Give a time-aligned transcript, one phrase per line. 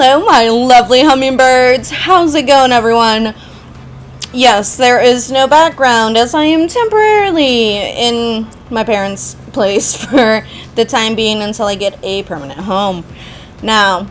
[0.00, 1.90] Hello, my lovely hummingbirds.
[1.90, 3.34] How's it going, everyone?
[4.32, 10.84] Yes, there is no background as I am temporarily in my parents' place for the
[10.84, 13.04] time being until I get a permanent home.
[13.60, 14.06] Now,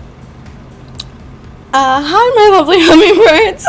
[1.72, 3.66] uh, hi, my lovely hummingbirds.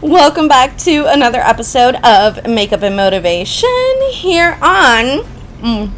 [0.00, 5.22] Welcome back to another episode of Makeup and Motivation here on.
[5.60, 5.90] Mm,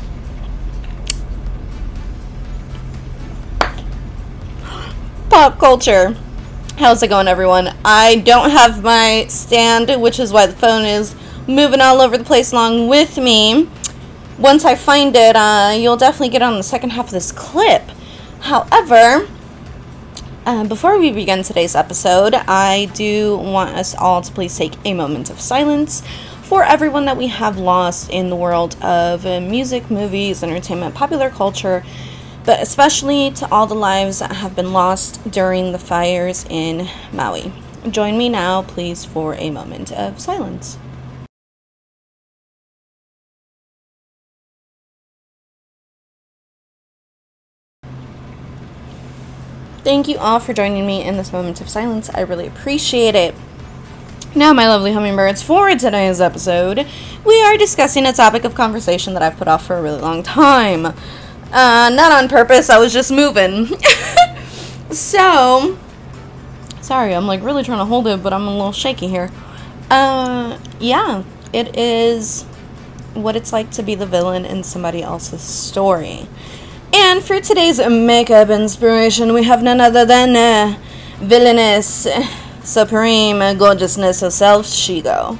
[5.28, 6.16] pop culture.
[6.78, 7.74] How's it going, everyone?
[7.84, 11.14] I don't have my stand, which is why the phone is
[11.46, 13.68] moving all over the place along with me.
[14.38, 17.82] Once I find it, uh, you'll definitely get on the second half of this clip.
[18.40, 19.28] However,
[20.46, 24.94] uh, before we begin today's episode, I do want us all to please take a
[24.94, 26.02] moment of silence
[26.42, 31.84] for everyone that we have lost in the world of music, movies, entertainment, popular culture,
[32.48, 37.52] but especially to all the lives that have been lost during the fires in Maui.
[37.90, 40.78] Join me now, please, for a moment of silence.
[49.84, 52.08] Thank you all for joining me in this moment of silence.
[52.14, 53.34] I really appreciate it.
[54.34, 56.86] Now, my lovely hummingbirds, for today's episode,
[57.26, 60.22] we are discussing a topic of conversation that I've put off for a really long
[60.22, 60.94] time.
[61.50, 63.66] Uh, not on purpose, I was just moving.
[64.90, 65.78] so,
[66.82, 69.30] sorry, I'm like really trying to hold it, but I'm a little shaky here.
[69.90, 72.44] Uh, yeah, it is
[73.14, 76.28] what it's like to be the villain in somebody else's story.
[76.92, 80.78] And for today's makeup inspiration, we have none other than uh,
[81.18, 82.06] villainous,
[82.62, 85.38] supreme gorgeousness herself, Shego.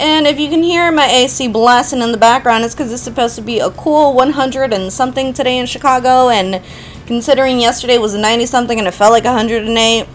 [0.00, 3.36] And if you can hear my AC blasting in the background, it's because it's supposed
[3.36, 6.28] to be a cool 100 and something today in Chicago.
[6.28, 6.62] And
[7.06, 10.06] considering yesterday was 90 something and it felt like 108,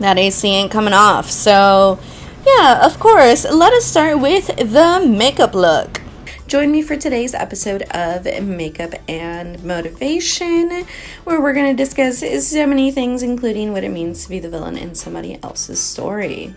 [0.00, 1.30] that AC ain't coming off.
[1.30, 1.98] So,
[2.46, 6.02] yeah, of course, let us start with the makeup look.
[6.46, 10.86] Join me for today's episode of Makeup and Motivation,
[11.24, 14.48] where we're going to discuss so many things, including what it means to be the
[14.48, 16.54] villain in somebody else's story.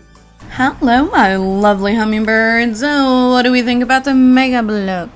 [0.50, 2.82] Hello, my lovely hummingbirds.
[2.84, 5.10] Oh, what do we think about the makeup look?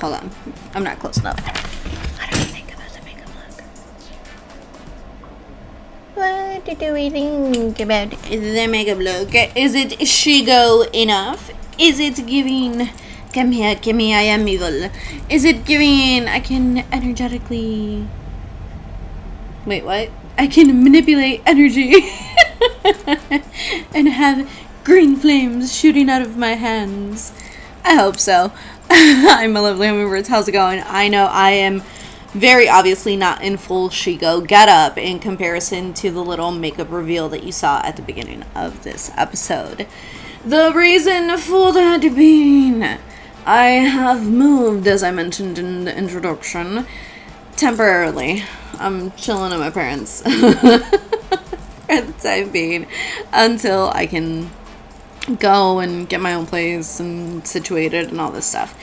[0.00, 0.30] Hold on,
[0.74, 1.38] I'm not close enough.
[1.38, 3.62] What do we think about the makeup look?
[6.14, 9.34] What do we think about the makeup look?
[9.56, 11.50] Is it Shego enough?
[11.78, 12.90] Is it giving
[13.32, 14.90] Come here, give me, I am evil.
[15.28, 18.08] Is it giving I can energetically
[19.64, 20.10] Wait, what?
[20.36, 21.94] I can manipulate energy
[23.94, 24.50] and have
[24.84, 27.32] green flames shooting out of my hands.
[27.84, 28.52] I hope so.
[28.90, 30.28] I'm a lovely hummingbirds.
[30.28, 30.82] How's it going?
[30.86, 31.82] I know I am
[32.32, 37.28] very obviously not in full Shego get up in comparison to the little makeup reveal
[37.30, 39.86] that you saw at the beginning of this episode.
[40.44, 42.98] The reason for that being
[43.44, 46.86] I have moved, as I mentioned in the introduction,
[47.56, 48.44] temporarily.
[48.78, 50.22] I'm chilling at my parents'
[52.06, 52.86] the time being
[53.32, 54.50] until I can
[55.38, 58.78] go and get my own place and situated and all this stuff.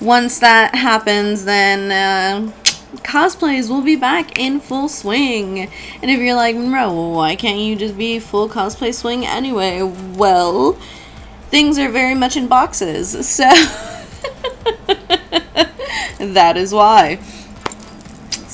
[0.00, 2.52] Once that happens, then uh,
[2.98, 5.60] cosplays will be back in full swing.
[5.60, 9.82] And if you're like, Monroe, why can't you just be full cosplay swing anyway?
[9.82, 10.74] Well,
[11.50, 13.14] things are very much in boxes.
[13.38, 13.48] So.
[16.18, 17.18] that is why.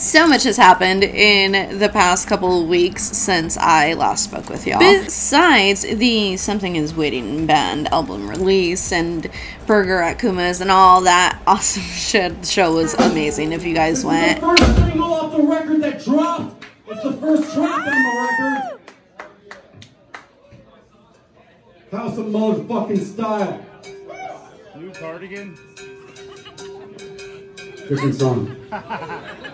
[0.05, 4.67] So much has happened in the past couple of weeks since I last spoke with
[4.67, 4.79] y'all.
[4.79, 9.31] Besides the Something Is Waiting band album release and
[9.67, 13.53] Burger at Kuma's and all that awesome shit, the show was amazing.
[13.53, 16.67] If you guys went, the first single off the record that dropped.
[16.87, 18.81] It's the first track on the record.
[21.93, 23.67] House of motherfucking style.
[24.77, 25.59] New cardigan?
[27.89, 28.55] Different song.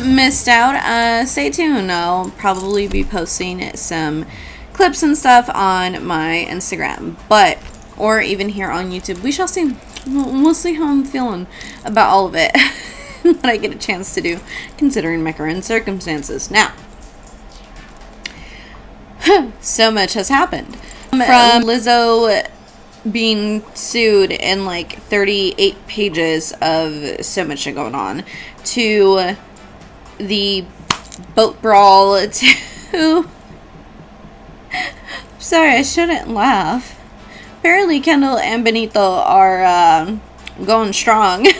[0.00, 1.90] guys missed out, uh, stay tuned.
[1.90, 4.26] I'll probably be posting some
[4.72, 7.58] clips and stuff on my Instagram, but
[7.96, 9.22] or even here on YouTube.
[9.22, 9.76] We shall see.
[10.06, 11.46] We'll, see how I'm feeling
[11.84, 12.52] about all of it.
[13.22, 14.40] what I get a chance to do,
[14.78, 16.50] considering my current circumstances.
[16.50, 16.72] Now,
[19.60, 20.74] so much has happened.
[21.10, 22.48] From Lizzo
[23.10, 28.24] being sued in like 38 pages of so much going on
[28.64, 29.36] to
[30.26, 30.64] the
[31.34, 32.56] boat brawl to.
[35.38, 36.98] Sorry, I shouldn't laugh.
[37.58, 40.16] Apparently, Kendall and Benito are uh,
[40.64, 41.46] going strong.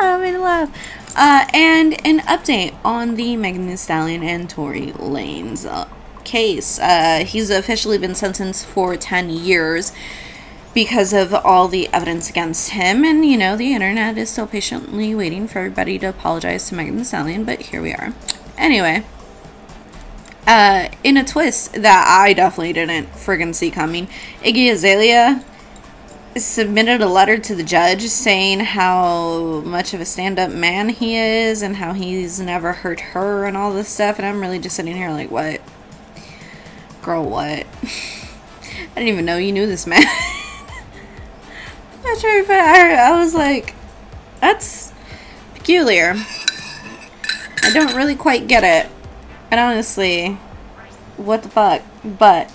[0.00, 0.70] I made a laugh.
[1.16, 5.88] Uh, and an update on the Megan Thee Stallion and Tory Lanez uh,
[6.24, 6.78] case.
[6.78, 9.92] Uh, he's officially been sentenced for 10 years
[10.74, 13.04] because of all the evidence against him.
[13.04, 16.96] And, you know, the internet is still patiently waiting for everybody to apologize to Megan
[16.96, 18.14] Thee Stallion, but here we are.
[18.56, 19.04] Anyway,
[20.46, 24.08] uh, in a twist that I definitely didn't friggin' see coming,
[24.42, 25.44] Iggy Azalea
[26.36, 31.60] submitted a letter to the judge saying how much of a stand-up man he is
[31.60, 34.94] and how he's never hurt her and all this stuff and i'm really just sitting
[34.94, 35.60] here like what
[37.02, 40.04] girl what i didn't even know you knew this man
[42.10, 43.74] not sure if I, I was like
[44.40, 44.92] that's
[45.54, 46.14] peculiar
[47.62, 48.90] i don't really quite get it
[49.50, 50.38] and honestly
[51.16, 52.50] what the fuck but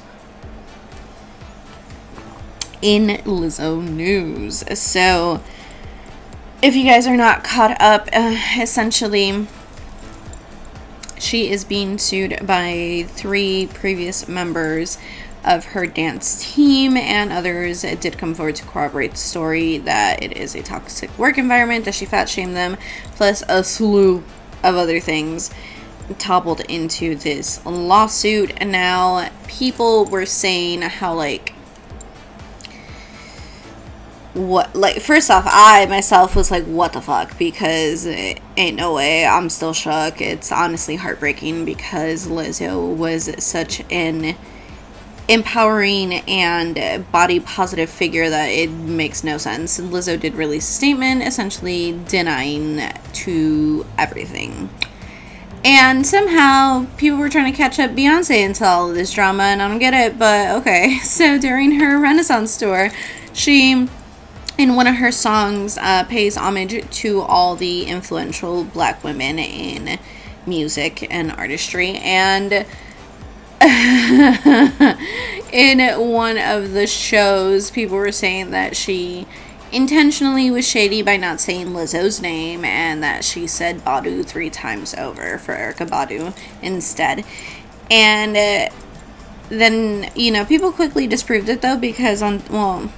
[2.86, 4.64] in Lizzo news.
[4.80, 5.42] So,
[6.62, 9.48] if you guys are not caught up, uh, essentially,
[11.18, 15.00] she is being sued by three previous members
[15.46, 20.36] of her dance team, and others did come forward to corroborate the story that it
[20.36, 22.78] is a toxic work environment, that she fat shamed them,
[23.16, 24.24] plus a slew
[24.64, 25.52] of other things
[26.18, 28.54] toppled into this lawsuit.
[28.58, 31.54] And now people were saying how, like,
[34.34, 37.38] what like first off i myself was like what the fuck?
[37.38, 39.26] Because ain't no way.
[39.26, 40.20] I'm still shook.
[40.20, 44.36] It's honestly heartbreaking because lizzo was such an
[45.28, 49.80] empowering and body positive figure that it makes no sense.
[49.80, 52.82] Lizzo did release a statement essentially denying
[53.14, 54.70] to everything.
[55.64, 59.64] And somehow people were trying to catch up beyonce into all of this drama and
[59.64, 61.00] i don't get it but okay.
[61.04, 62.92] So during her renaissance tour
[63.34, 63.88] she
[64.58, 70.00] in one of her songs uh, pays homage to all the influential black women in
[70.46, 72.66] music and artistry and
[75.52, 75.80] in
[76.10, 79.26] one of the shows people were saying that she
[79.72, 84.94] intentionally was shady by not saying Lizzo's name and that she said Badu three times
[84.94, 87.26] over for Erykah Badu instead
[87.92, 88.74] and uh,
[89.50, 92.90] then you know people quickly disproved it though because on well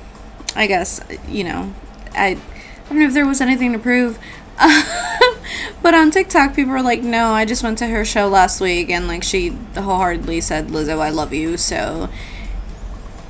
[0.57, 1.71] I guess, you know,
[2.13, 2.37] I, I
[2.89, 4.17] don't know if there was anything to prove.
[5.81, 8.89] but on TikTok, people were like, no, I just went to her show last week
[8.89, 11.57] and, like, she wholeheartedly said, Lizzo, I love you.
[11.57, 12.09] So,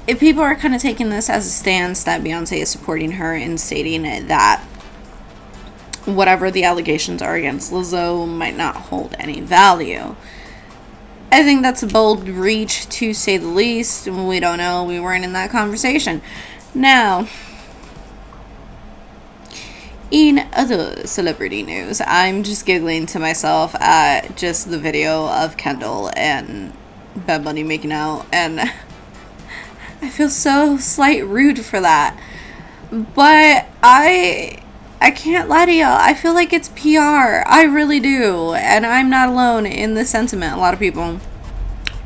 [0.07, 3.33] if people are kind of taking this as a stance that Beyonce is supporting her
[3.33, 4.63] and stating that
[6.05, 10.15] whatever the allegations are against Lizzo might not hold any value.
[11.29, 14.07] I think that's a bold reach to say the least.
[14.07, 14.85] We don't know.
[14.85, 16.21] We weren't in that conversation.
[16.73, 17.27] Now,
[20.11, 26.11] in other celebrity news, I'm just giggling to myself at just the video of Kendall
[26.15, 26.73] and
[27.15, 28.59] Bad Bunny making out, and
[30.01, 32.17] I feel so slight rude for that.
[32.91, 34.63] But I
[34.99, 35.97] I can't lie to y'all.
[35.99, 37.43] I feel like it's PR.
[37.45, 38.53] I really do.
[38.53, 40.53] And I'm not alone in this sentiment.
[40.53, 41.19] A lot of people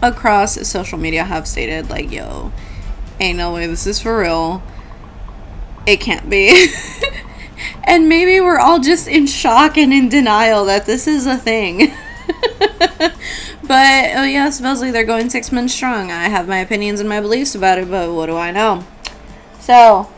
[0.02, 2.52] across social media have stated, like, yo,
[3.20, 4.62] ain't no way this is for real.
[5.86, 6.68] It can't be.
[7.84, 11.94] and maybe we're all just in shock and in denial that this is a thing.
[12.98, 13.12] but
[14.16, 16.12] oh yeah, supposedly they're going six months strong.
[16.12, 18.86] I have my opinions and my beliefs about it, but what do I know?
[19.60, 20.10] So,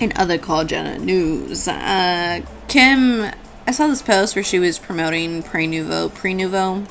[0.00, 3.30] in other Kar-Jenner news, uh, Kim,
[3.66, 6.10] I saw this post where she was promoting Prenuvo.
[6.10, 6.88] Prenuvo,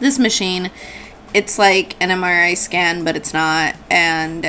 [0.00, 0.70] this machine
[1.32, 3.76] it's like an MRI scan, but it's not.
[3.90, 4.44] And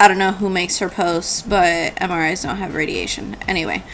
[0.00, 3.36] I don't know who makes her posts, but MRIs don't have radiation.
[3.46, 3.84] Anyway,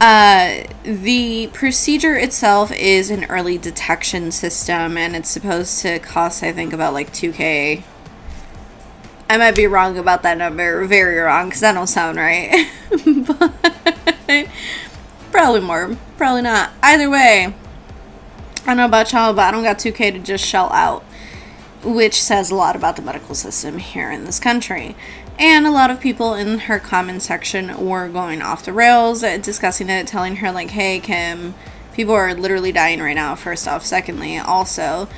[0.00, 6.50] uh, the procedure itself is an early detection system, and it's supposed to cost, I
[6.50, 7.84] think, about like 2K
[9.30, 12.66] I might be wrong about that number, very wrong, because that don't sound right.
[13.26, 14.48] but
[15.30, 16.70] probably more, probably not.
[16.82, 20.70] Either way, I don't know about y'all, but I don't got 2K to just shell
[20.72, 21.02] out,
[21.84, 24.96] which says a lot about the medical system here in this country.
[25.38, 29.36] And a lot of people in her comment section were going off the rails, uh,
[29.36, 31.54] discussing it, telling her, like, hey, Kim,
[31.92, 33.86] people are literally dying right now, first off.
[33.86, 35.08] Secondly, also,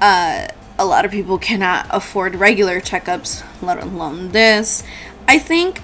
[0.00, 0.46] uh,
[0.78, 4.84] a lot of people cannot afford regular checkups, let alone this.
[5.26, 5.80] I think,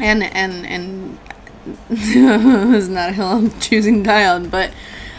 [0.00, 1.18] and and and
[1.90, 4.72] it's not a hill I'm choosing to die on, but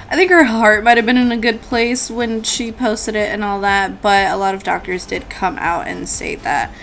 [0.10, 3.32] I think her heart might have been in a good place when she posted it
[3.32, 4.02] and all that.
[4.02, 6.74] But a lot of doctors did come out and say that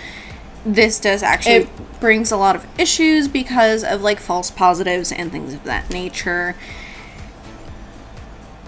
[0.65, 5.31] this does actually it brings a lot of issues because of like false positives and
[5.31, 6.55] things of that nature.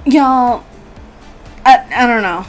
[0.05, 0.63] Y'all,
[1.65, 2.45] I, I don't know.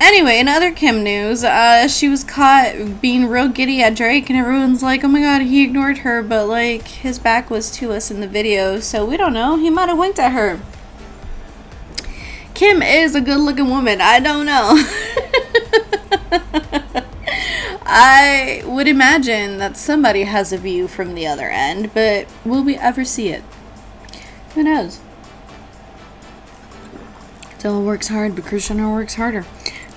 [0.00, 4.38] Anyway, in other Kim news, uh, she was caught being real giddy at Drake, and
[4.38, 8.10] everyone's like, oh my god, he ignored her, but like, his back was to us
[8.10, 9.56] in the video, so we don't know.
[9.56, 10.60] He might have winked at her.
[12.54, 14.00] Kim is a good looking woman.
[14.00, 14.82] I don't know.
[17.84, 22.76] I would imagine that somebody has a view from the other end, but will we
[22.76, 23.42] ever see it?
[24.54, 25.00] Who knows?
[27.58, 29.46] Della works hard, but Krishna works harder.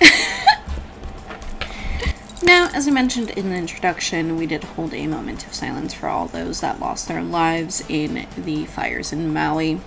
[2.42, 6.08] now, as I mentioned in the introduction, we did hold a moment of silence for
[6.08, 9.80] all those that lost their lives in the fires in Maui.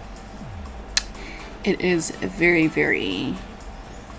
[1.64, 3.36] It is very, very.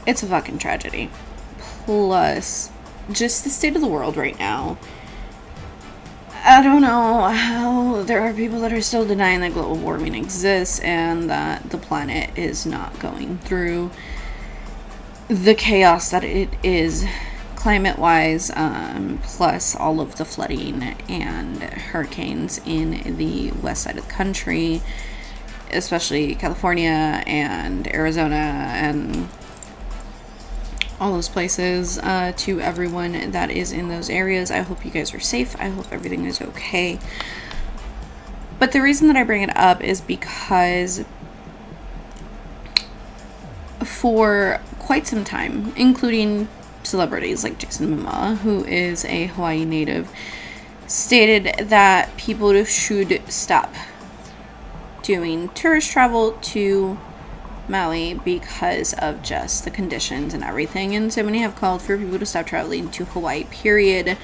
[0.06, 1.10] It's a fucking tragedy.
[1.58, 2.70] Plus,
[3.12, 4.78] just the state of the world right now.
[6.42, 10.80] I don't know how there are people that are still denying that global warming exists
[10.80, 13.90] and that the planet is not going through
[15.28, 17.06] the chaos that it is
[17.60, 24.06] climate wise, um, plus all of the flooding and hurricanes in the west side of
[24.06, 24.80] the country,
[25.70, 29.28] especially California and Arizona and
[31.00, 34.50] all those places uh, to everyone that is in those areas.
[34.50, 35.56] I hope you guys are safe.
[35.58, 36.98] I hope everything is okay.
[38.58, 41.04] But the reason that I bring it up is because
[43.82, 46.48] for quite some time, including
[46.82, 50.10] celebrities like Jason Momoa, who is a Hawaii native,
[50.86, 53.74] stated that people should stop
[55.02, 56.98] doing tourist travel to
[57.70, 60.94] Maui because of just the conditions and everything.
[60.94, 64.18] And so many have called for people to stop traveling to Hawaii, period,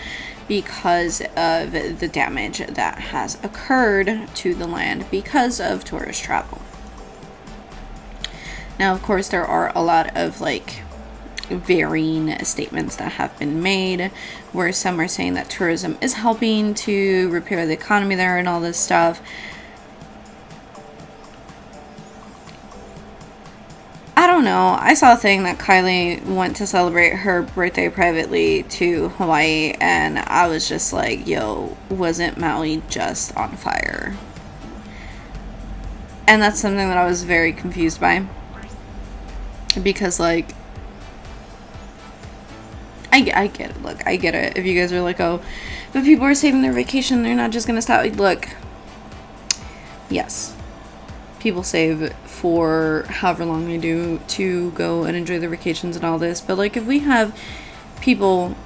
[0.48, 6.60] because of the damage that has occurred to the land because of tourist travel.
[8.78, 10.82] Now, of course, there are a lot of like
[11.48, 14.10] varying statements that have been made
[14.52, 18.60] where some are saying that tourism is helping to repair the economy there and all
[18.60, 19.22] this stuff
[24.18, 24.78] I don't know.
[24.80, 30.18] I saw a thing that Kylie went to celebrate her birthday privately to Hawaii, and
[30.18, 34.16] I was just like, yo, wasn't Maui just on fire?
[36.26, 38.26] And that's something that I was very confused by.
[39.82, 40.54] Because, like,
[43.12, 43.82] I, I get it.
[43.82, 44.56] Look, I get it.
[44.56, 45.42] If you guys are like, oh,
[45.92, 48.06] but people are saving their vacation, they're not just gonna stop.
[48.16, 48.48] Look,
[50.08, 50.55] yes,
[51.46, 56.18] people save for however long they do to go and enjoy their vacations and all
[56.18, 56.40] this.
[56.40, 57.38] But like if we have
[58.00, 58.56] people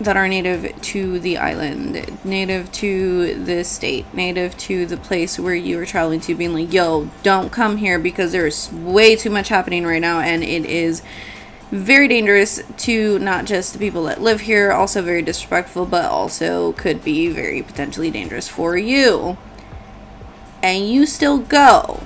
[0.00, 5.56] that are native to the island, native to the state, native to the place where
[5.56, 9.48] you are traveling to, being like, yo, don't come here because there's way too much
[9.48, 11.02] happening right now and it is
[11.72, 16.70] very dangerous to not just the people that live here, also very disrespectful, but also
[16.74, 19.36] could be very potentially dangerous for you.
[20.62, 22.02] And you still go.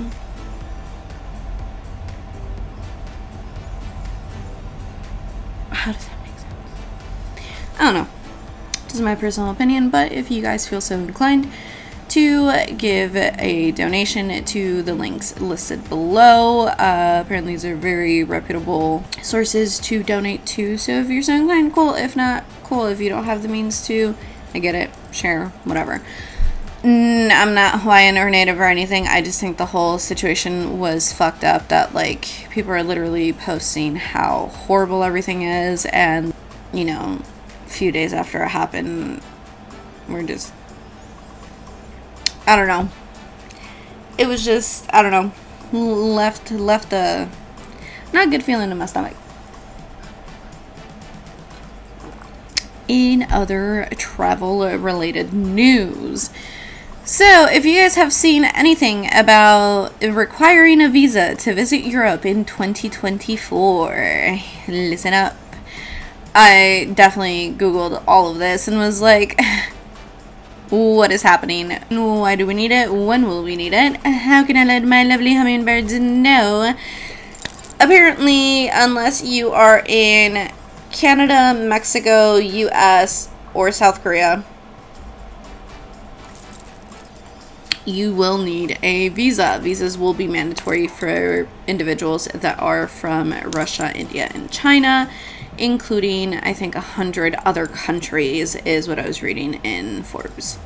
[5.71, 6.55] How does that make sense?
[7.79, 8.09] I don't know.
[8.85, 11.51] This is my personal opinion, but if you guys feel so inclined
[12.09, 19.05] to give a donation to the links listed below, uh, apparently these are very reputable
[19.23, 20.77] sources to donate to.
[20.77, 21.95] So if you're so inclined, cool.
[21.95, 22.87] If not, cool.
[22.87, 24.17] If you don't have the means to,
[24.53, 24.91] I get it.
[25.13, 26.03] Share, whatever.
[26.83, 29.07] I'm not Hawaiian or Native or anything.
[29.07, 31.69] I just think the whole situation was fucked up.
[31.69, 36.33] That, like, people are literally posting how horrible everything is, and,
[36.73, 37.21] you know,
[37.67, 39.21] a few days after it happened,
[40.09, 40.55] we're just.
[42.47, 42.89] I don't know.
[44.17, 45.33] It was just, I don't know,
[45.79, 47.29] left, left a
[48.13, 49.17] not good feeling in my stomach.
[52.89, 56.31] in other travel related news.
[57.11, 62.45] So, if you guys have seen anything about requiring a visa to visit Europe in
[62.45, 64.39] 2024,
[64.69, 65.37] listen up.
[66.37, 69.41] I definitely Googled all of this and was like,
[70.71, 71.73] what is happening?
[71.89, 72.95] Why do we need it?
[72.95, 73.97] When will we need it?
[74.07, 76.77] How can I let my lovely hummingbirds know?
[77.81, 80.53] Apparently, unless you are in
[80.93, 84.45] Canada, Mexico, US, or South Korea,
[87.91, 89.59] you will need a visa.
[89.61, 95.11] Visas will be mandatory for individuals that are from Russia, India, and China,
[95.59, 100.59] including, I think, a hundred other countries, is what I was reading in Forbes.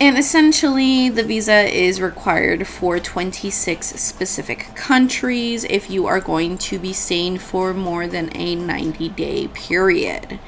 [0.00, 6.78] And essentially, the visa is required for 26 specific countries if you are going to
[6.78, 10.38] be staying for more than a 90 day period.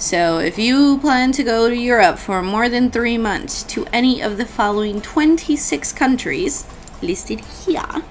[0.00, 4.22] So, if you plan to go to Europe for more than three months to any
[4.22, 6.64] of the following 26 countries
[7.02, 8.04] listed here,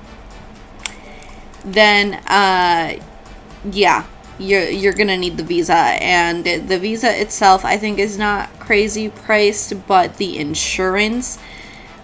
[1.63, 3.01] then, uh,
[3.71, 4.05] yeah,
[4.37, 5.73] you're, you're gonna need the visa.
[5.73, 11.39] And the visa itself, I think, is not crazy priced, but the insurance,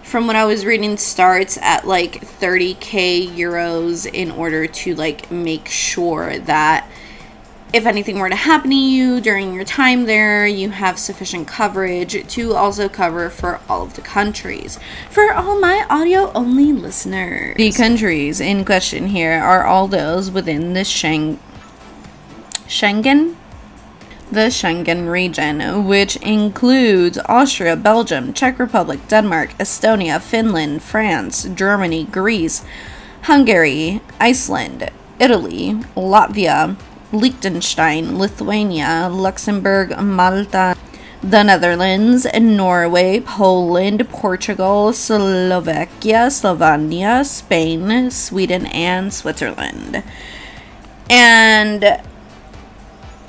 [0.01, 5.67] from what I was reading, starts at like 30k euros in order to like make
[5.67, 6.89] sure that
[7.73, 12.25] if anything were to happen to you during your time there, you have sufficient coverage
[12.27, 14.77] to also cover for all of the countries.
[15.09, 20.73] For all my audio only listeners, the countries in question here are all those within
[20.73, 21.39] the Schengen.
[22.67, 23.35] Schengen?
[24.31, 32.63] The Schengen region, which includes Austria, Belgium, Czech Republic, Denmark, Estonia, Finland, France, Germany, Greece,
[33.23, 36.77] Hungary, Iceland, Italy, Latvia,
[37.13, 40.75] Liechtenstein, Lithuania, Luxembourg, Malta,
[41.21, 50.03] the Netherlands, Norway, Poland, Portugal, Slovakia, Slovenia, Spain, Sweden, and Switzerland.
[51.09, 52.01] And,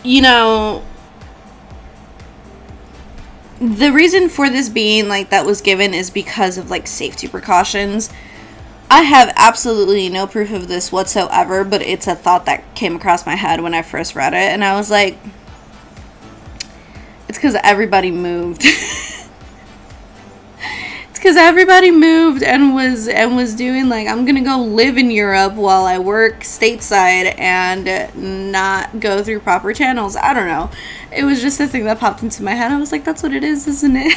[0.03, 0.83] you know,
[3.61, 8.11] the reason for this being like that was given is because of like safety precautions.
[8.95, 13.27] I have absolutely no proof of this whatsoever, but it's a thought that came across
[13.27, 15.19] my head when I first read it, and I was like,
[17.29, 18.63] it's because everybody moved.
[18.65, 19.29] it's
[21.13, 25.55] because everybody moved and was and was doing like I'm gonna go live in Europe
[25.55, 30.15] while I work stateside and not go through proper channels.
[30.15, 30.71] I don't know.
[31.11, 32.71] It was just a thing that popped into my head.
[32.71, 34.17] I was like, that's what it is, isn't it?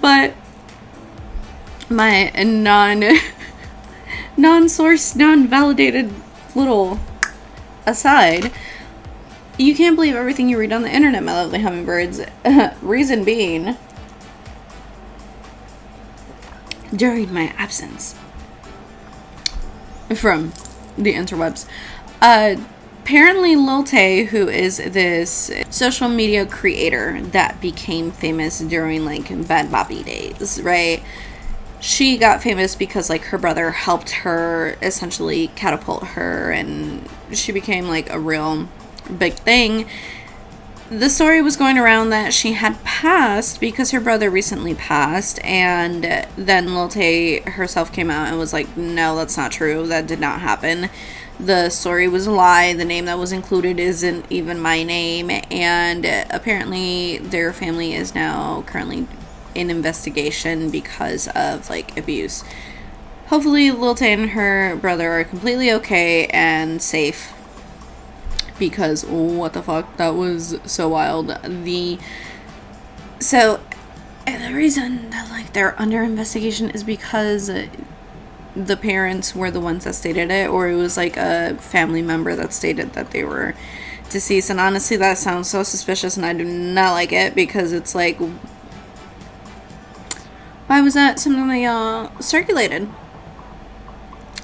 [0.00, 0.34] but
[1.92, 3.04] my non
[4.36, 6.12] non source, non validated
[6.54, 6.98] little
[7.86, 8.52] aside.
[9.58, 12.22] You can't believe everything you read on the internet, my lovely hummingbirds.
[12.82, 13.76] Reason being,
[16.94, 18.14] during my absence
[20.14, 20.52] from
[20.96, 21.66] the interwebs,
[22.20, 22.56] uh,
[23.02, 29.68] apparently Lil Tay, who is this social media creator that became famous during like Bhad
[29.68, 31.02] Bhabie days, right?
[31.82, 37.88] She got famous because like her brother helped her essentially catapult her and she became
[37.88, 38.68] like a real
[39.18, 39.86] big thing.
[40.90, 46.04] The story was going around that she had passed because her brother recently passed and
[46.36, 49.84] then Lil Tay herself came out and was like no that's not true.
[49.88, 50.88] That did not happen.
[51.40, 52.74] The story was a lie.
[52.74, 58.62] The name that was included isn't even my name and apparently their family is now
[58.68, 59.08] currently
[59.54, 62.44] in investigation because of like abuse.
[63.26, 67.32] Hopefully, Lil Tay and her brother are completely okay and safe.
[68.58, 71.28] Because what the fuck, that was so wild.
[71.42, 71.98] The
[73.18, 73.60] so
[74.26, 77.50] and the reason that like they're under investigation is because
[78.54, 82.36] the parents were the ones that stated it, or it was like a family member
[82.36, 83.54] that stated that they were
[84.10, 84.50] deceased.
[84.50, 88.20] And honestly, that sounds so suspicious, and I do not like it because it's like
[90.72, 92.88] why was that something that y'all uh, circulated?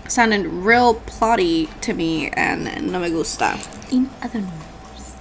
[0.09, 3.59] Sounded real plotty to me and no me gusta.
[3.91, 5.17] In other news,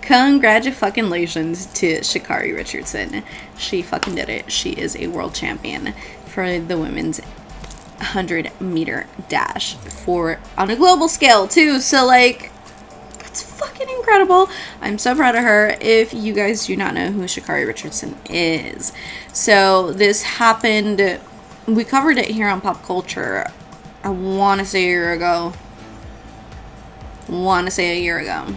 [0.00, 3.24] congratulations to Sha'Carri Richardson.
[3.56, 4.52] She fucking did it.
[4.52, 5.92] She is a world champion
[6.26, 11.80] for the women's 100 meter dash for on a global scale too.
[11.80, 12.52] So like
[13.28, 14.48] that's fucking incredible.
[14.80, 15.76] I'm so proud of her.
[15.82, 18.92] If you guys do not know who Sha'Carri Richardson is,
[19.34, 21.20] so this happened.
[21.66, 23.46] We covered it here on pop culture.
[24.02, 25.52] I want to say a year ago.
[27.28, 28.56] want to say a year ago.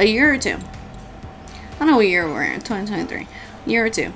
[0.00, 0.56] A year or two.
[0.56, 3.28] I don't know what year we're in, 2023.
[3.66, 4.12] Year or two.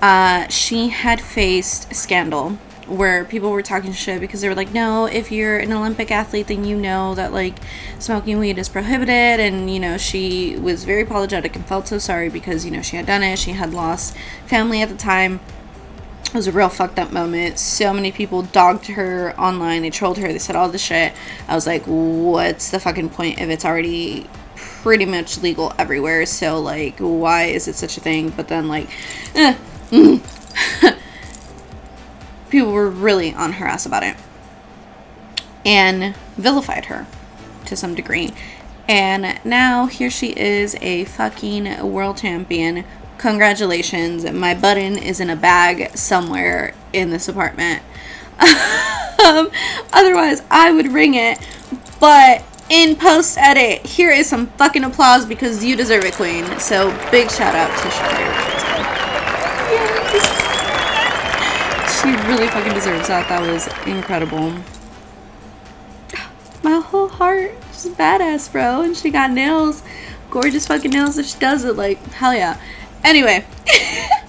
[0.00, 5.06] Uh, she had faced scandal where people were talking shit because they were like, no,
[5.06, 7.56] if you're an Olympic athlete, then you know that like
[7.98, 9.40] smoking weed is prohibited.
[9.40, 12.96] And you know, she was very apologetic and felt so sorry because you know she
[12.96, 13.38] had done it.
[13.38, 15.40] She had lost family at the time.
[16.26, 17.58] It was a real fucked up moment.
[17.58, 19.82] So many people dogged her online.
[19.82, 20.28] They trolled her.
[20.28, 21.12] They said all this shit.
[21.48, 26.26] I was like, what's the fucking point if it's already pretty much legal everywhere?
[26.26, 28.30] So like, why is it such a thing?
[28.30, 28.90] But then like,
[29.34, 29.56] eh,
[29.90, 30.96] mm.
[32.50, 34.16] people were really on her ass about it
[35.64, 37.06] and vilified her
[37.66, 38.32] to some degree.
[38.88, 42.84] And now here she is, a fucking world champion.
[43.18, 44.30] Congratulations.
[44.30, 47.82] My button is in a bag somewhere in this apartment.
[49.24, 49.50] um,
[49.92, 51.38] otherwise, I would ring it.
[51.98, 56.44] But in post edit, here is some fucking applause because you deserve it, Queen.
[56.60, 58.46] So big shout out to Charlotte.
[62.06, 63.28] She really fucking deserves that.
[63.28, 64.54] That was incredible.
[66.62, 68.82] My whole heart, she's badass, bro.
[68.82, 69.82] And she got nails,
[70.30, 71.18] gorgeous fucking nails.
[71.18, 72.60] If she does it, like hell yeah.
[73.02, 73.44] Anyway.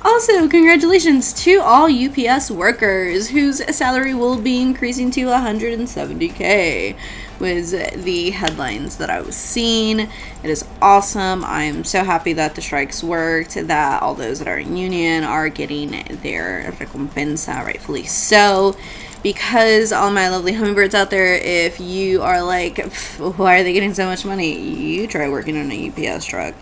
[0.00, 6.96] Also, congratulations to all UPS workers whose salary will be increasing to 170k
[7.38, 10.00] was the headlines that I was seeing.
[10.00, 10.10] It
[10.44, 11.44] is awesome.
[11.44, 15.48] I'm so happy that the strikes worked, that all those that are in union are
[15.48, 15.90] getting
[16.22, 18.76] their recompensa, rightfully so.
[19.22, 23.94] Because all my lovely hummingbirds out there, if you are like, why are they getting
[23.94, 24.58] so much money?
[24.58, 26.54] You try working on a UPS truck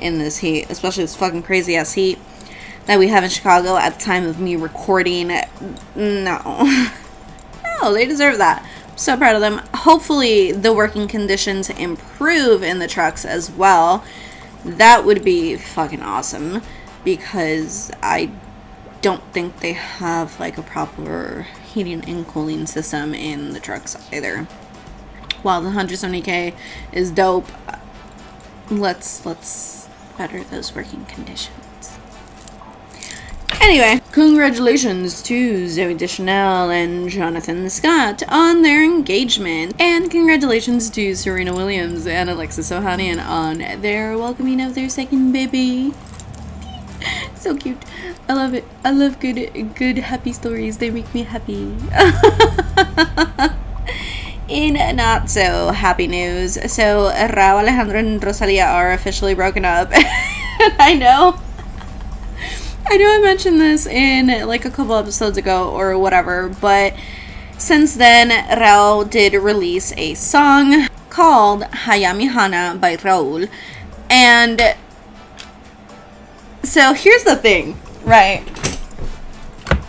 [0.00, 2.18] in this heat, especially this fucking crazy ass heat
[2.86, 5.28] that we have in Chicago at the time of me recording.
[5.28, 5.40] No.
[7.82, 8.64] no, they deserve that.
[8.96, 9.60] So proud of them.
[9.74, 14.04] Hopefully, the working conditions improve in the trucks as well.
[14.64, 16.62] That would be fucking awesome
[17.04, 18.30] because I
[19.02, 24.44] don't think they have like a proper heating and cooling system in the trucks either.
[25.42, 26.54] While the 170k
[26.92, 27.48] is dope,
[28.70, 31.63] let's let's better those working conditions.
[33.64, 39.74] Anyway, congratulations to Zooey Deschanel and Jonathan Scott on their engagement.
[39.80, 45.94] And congratulations to Serena Williams and Alexis Ohanian on their welcoming of their second baby.
[47.34, 47.82] so cute.
[48.28, 48.64] I love it.
[48.84, 50.76] I love good good happy stories.
[50.76, 51.74] They make me happy.
[54.46, 59.88] In not so happy news, so Rauw Alejandro and Rosalia are officially broken up.
[60.78, 61.40] I know.
[62.86, 66.94] I know I mentioned this in like a couple episodes ago or whatever, but
[67.56, 73.48] since then, Rauw did release a song called Hayami Hana by Rauw.
[74.10, 74.76] And
[76.62, 78.44] so here's the thing, right?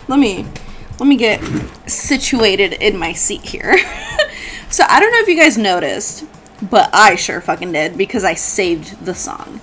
[0.08, 0.46] Let me
[0.98, 1.42] let me get
[1.86, 3.76] situated in my seat here.
[4.70, 6.24] so I don't know if you guys noticed,
[6.62, 9.60] but I sure fucking did because I saved the song.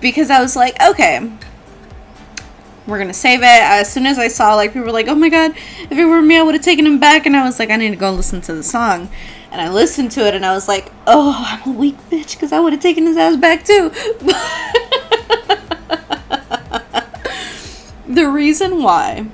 [0.00, 1.28] Because I was like, okay,
[2.88, 3.44] we're gonna save it.
[3.44, 6.22] As soon as I saw, like, people were like, oh my god, if it were
[6.22, 7.26] me, I would have taken him back.
[7.26, 9.10] And I was like, I need to go listen to the song.
[9.52, 12.52] And I listened to it and I was like, oh, I'm a weak bitch because
[12.52, 13.90] I would have taken his ass back too.
[18.12, 19.26] the reason why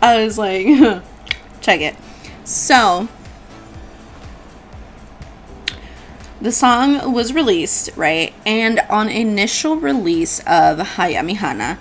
[0.00, 0.66] I was like,
[1.60, 1.96] check it.
[2.44, 3.08] So,
[6.40, 8.32] the song was released, right?
[8.46, 11.78] And on initial release of Hayami Hana,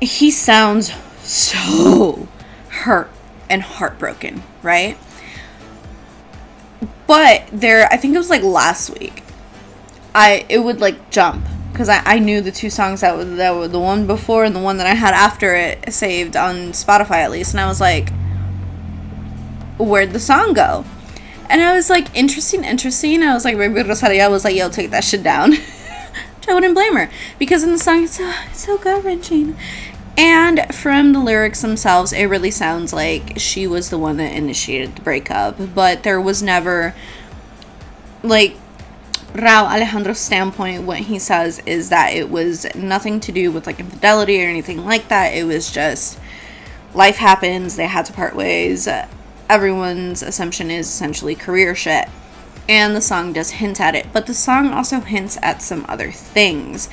[0.00, 2.28] he sounds so
[2.68, 3.10] hurt
[3.48, 4.98] and heartbroken, right?
[7.06, 9.22] But there, I think it was like last week.
[10.14, 13.54] I it would like jump because I, I knew the two songs that were that
[13.54, 17.16] were the one before and the one that I had after it saved on Spotify
[17.16, 18.10] at least, and I was like,
[19.78, 20.84] where'd the song go?
[21.50, 23.22] And I was like, interesting, interesting.
[23.22, 25.52] I was like, maybe Rosalia was like, yo, take that shit down.
[26.44, 29.56] Which I wouldn't blame her because in the song it's so, it's so gut wrenching.
[30.18, 34.96] And from the lyrics themselves, it really sounds like she was the one that initiated
[34.96, 35.56] the breakup.
[35.74, 36.94] But there was never,
[38.22, 38.58] like,
[39.32, 43.80] Rauw Alejandro's standpoint, what he says is that it was nothing to do with, like,
[43.80, 45.28] infidelity or anything like that.
[45.28, 46.20] It was just
[46.92, 48.86] life happens, they had to part ways.
[49.48, 52.10] Everyone's assumption is essentially career shit.
[52.68, 56.10] And the song does hint at it, but the song also hints at some other
[56.10, 56.88] things.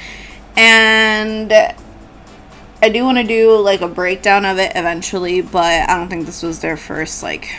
[0.57, 1.53] And
[2.81, 6.25] I do want to do like a breakdown of it eventually, but I don't think
[6.25, 7.55] this was their first like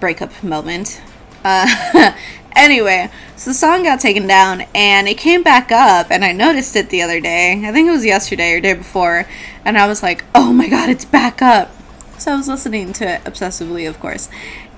[0.00, 1.02] breakup moment.
[1.44, 2.14] Uh,
[2.56, 6.76] anyway, so the song got taken down and it came back up, and I noticed
[6.76, 7.66] it the other day.
[7.66, 9.26] I think it was yesterday or day before,
[9.64, 11.70] and I was like, oh my god, it's back up.
[12.16, 14.28] So I was listening to it obsessively, of course.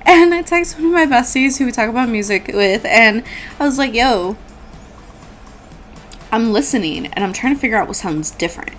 [0.07, 3.25] And I texted one of my besties who we talk about music with, and
[3.59, 4.37] I was like, yo,
[6.31, 8.73] I'm listening and I'm trying to figure out what sounds different.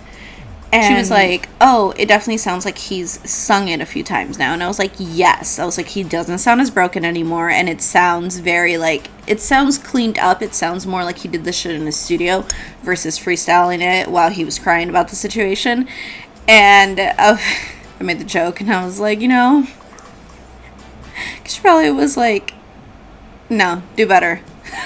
[0.70, 4.38] And she was like, "Oh, it definitely sounds like he's sung it a few times
[4.38, 7.48] now." And I was like, "Yes." I was like, "He doesn't sound as broken anymore,
[7.48, 10.42] and it sounds very like it sounds cleaned up.
[10.42, 12.44] It sounds more like he did this shit in his studio
[12.82, 15.88] versus freestyling it while he was crying about the situation."
[16.46, 17.38] And uh,
[18.00, 19.66] I made the joke, and I was like, "You know,"
[21.46, 22.54] she probably was like,
[23.48, 24.40] "No, do better,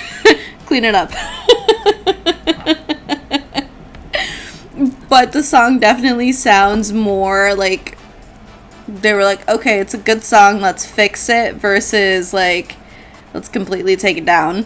[0.67, 1.11] clean it up."
[5.09, 7.99] but the song definitely sounds more like
[8.89, 12.77] they were like, okay, it's a good song, let's fix it, versus like,
[13.33, 14.65] let's completely take it down.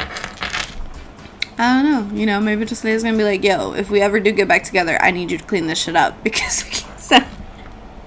[1.59, 4.21] I don't know, you know, maybe just today's gonna be like, yo, if we ever
[4.21, 7.01] do get back together, I need you to clean this shit up because I can't,
[7.01, 7.27] sound-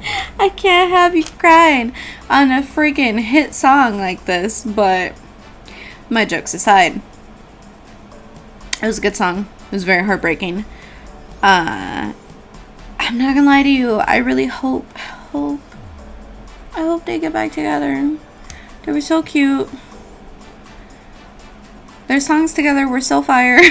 [0.40, 1.94] I can't have you crying
[2.30, 4.64] on a freaking hit song like this.
[4.64, 5.14] But
[6.10, 7.02] my jokes aside,
[8.82, 9.48] it was a good song.
[9.68, 10.66] It was very heartbreaking.
[11.42, 12.14] Uh,
[13.00, 13.96] I'm not gonna lie to you.
[13.96, 15.62] I really hope, hope,
[16.74, 18.18] I hope they get back together.
[18.84, 19.70] They were so cute.
[22.08, 23.62] Their songs together were so fire.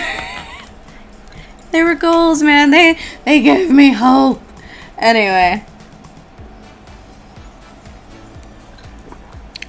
[1.72, 2.70] they were goals, man.
[2.70, 4.40] They they gave me hope.
[4.96, 5.64] Anyway.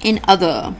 [0.02, 0.74] In other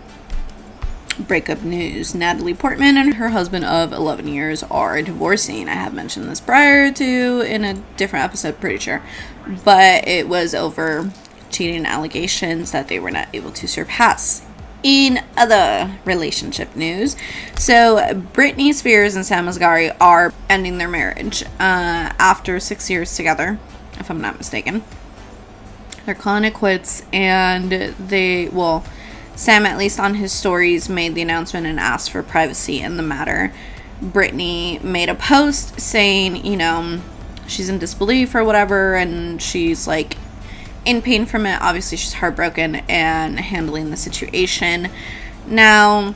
[1.19, 5.69] breakup news, Natalie Portman and her husband of 11 years are divorcing.
[5.69, 9.03] I have mentioned this prior to in a different episode, pretty sure.
[9.65, 11.11] But it was over
[11.51, 14.47] cheating allegations that they were not able to surpass.
[14.83, 17.15] In other relationship news,
[17.55, 17.97] so
[18.33, 23.59] Britney Spears and Sam Asghari are ending their marriage uh, after six years together,
[23.99, 24.83] if I'm not mistaken.
[26.07, 28.87] They're calling it quits, and they, well,
[29.35, 33.03] Sam, at least on his stories, made the announcement and asked for privacy in the
[33.03, 33.53] matter.
[34.03, 37.01] Britney made a post saying, you know,
[37.47, 40.17] she's in disbelief or whatever, and she's like
[40.85, 41.61] in pain from it.
[41.61, 44.89] Obviously, she's heartbroken and handling the situation.
[45.47, 46.15] Now,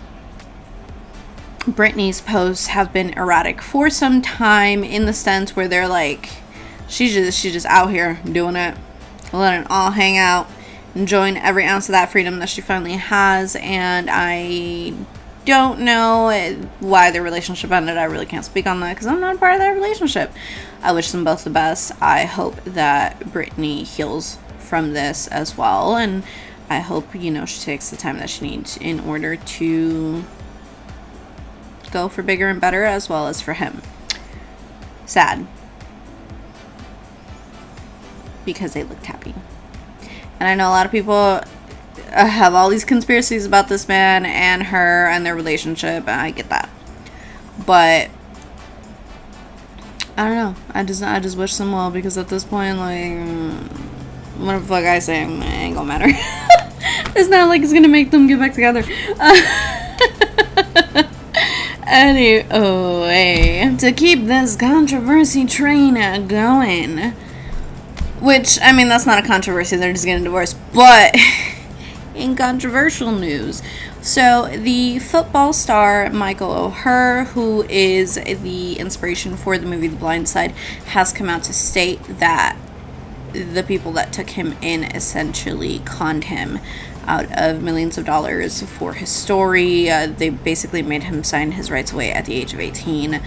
[1.60, 6.28] Britney's posts have been erratic for some time in the sense where they're like,
[6.88, 8.76] she's just she's just out here doing it,
[9.32, 10.46] letting it all hang out,
[10.94, 13.56] enjoying every ounce of that freedom that she finally has.
[13.56, 14.94] And I
[15.44, 16.30] don't know
[16.80, 17.98] why their relationship ended.
[17.98, 20.32] I really can't speak on that because I'm not part of that relationship.
[20.82, 21.92] I wish them both the best.
[22.00, 25.96] I hope that Britney heals from this as well.
[25.96, 26.22] And
[26.70, 30.24] I hope, you know, she takes the time that she needs in order to
[31.90, 33.82] go for bigger and better as well as for him.
[35.06, 35.46] Sad.
[38.44, 39.34] Because they looked happy.
[40.40, 41.42] And I know a lot of people uh,
[42.12, 46.48] have all these conspiracies about this man and her and their relationship, and I get
[46.50, 46.68] that.
[47.66, 48.10] But
[50.16, 50.54] I don't know.
[50.72, 53.18] I just I just wish them well because at this point, like,
[54.38, 56.06] what the fuck I say, it ain't gonna matter.
[57.16, 58.84] it's not like it's gonna make them get back together.
[61.86, 65.94] anyway, to keep this controversy train
[66.28, 67.14] going,
[68.24, 70.56] which I mean that's not a controversy; they're just getting divorced.
[70.72, 71.14] But
[72.14, 73.62] in controversial news,
[74.00, 80.28] so the football star Michael Oher, who is the inspiration for the movie The Blind
[80.28, 80.52] Side,
[80.86, 82.56] has come out to state that
[83.32, 86.60] the people that took him in essentially conned him
[87.06, 89.90] out of millions of dollars for his story.
[89.90, 93.20] Uh, they basically made him sign his rights away at the age of 18.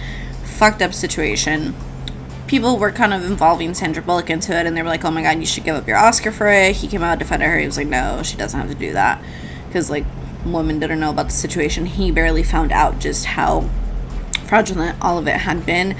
[0.44, 1.74] Fucked up situation.
[2.48, 5.22] People were kind of involving Sandra Bullock into it, and they were like, "Oh my
[5.22, 7.58] god, you should give up your Oscar for it." He came out defended her.
[7.58, 9.22] He was like, "No, she doesn't have to do that,"
[9.68, 10.04] because like
[10.44, 11.86] women didn't know about the situation.
[11.86, 13.68] He barely found out just how
[14.46, 15.94] fraudulent all of it had been.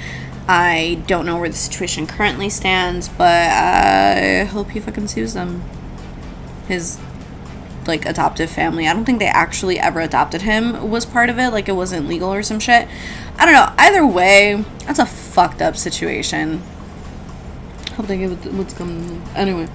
[0.47, 5.63] I don't know where the situation currently stands, but I hope he fucking sues them.
[6.67, 6.97] His
[7.89, 8.87] like adoptive family.
[8.87, 11.49] I don't think they actually ever adopted him was part of it.
[11.49, 12.87] Like it wasn't legal or some shit.
[13.37, 13.73] I don't know.
[13.77, 16.61] Either way, that's a fucked up situation.
[17.95, 19.21] Hope they get what's coming.
[19.35, 19.67] Anyway,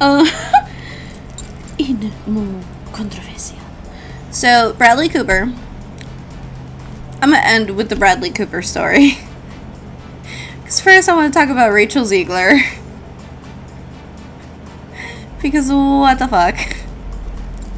[0.00, 0.24] uh,
[1.78, 3.58] in more controversy.
[4.30, 5.52] So Bradley Cooper.
[7.22, 9.18] I'm gonna end with the Bradley Cooper story.
[10.66, 12.58] Because first I want to talk about Rachel Zegler.
[15.40, 16.56] because what the fuck?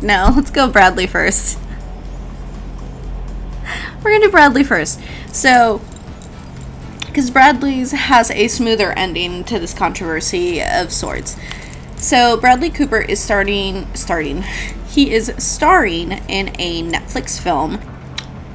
[0.02, 1.58] No, let's go Bradley first.
[4.02, 5.00] We're gonna do Bradley first.
[5.32, 5.80] So,
[7.06, 11.36] because Bradley's has a smoother ending to this controversy of sorts.
[11.96, 14.44] So Bradley Cooper is starting starting
[14.88, 17.80] he is starring in a Netflix film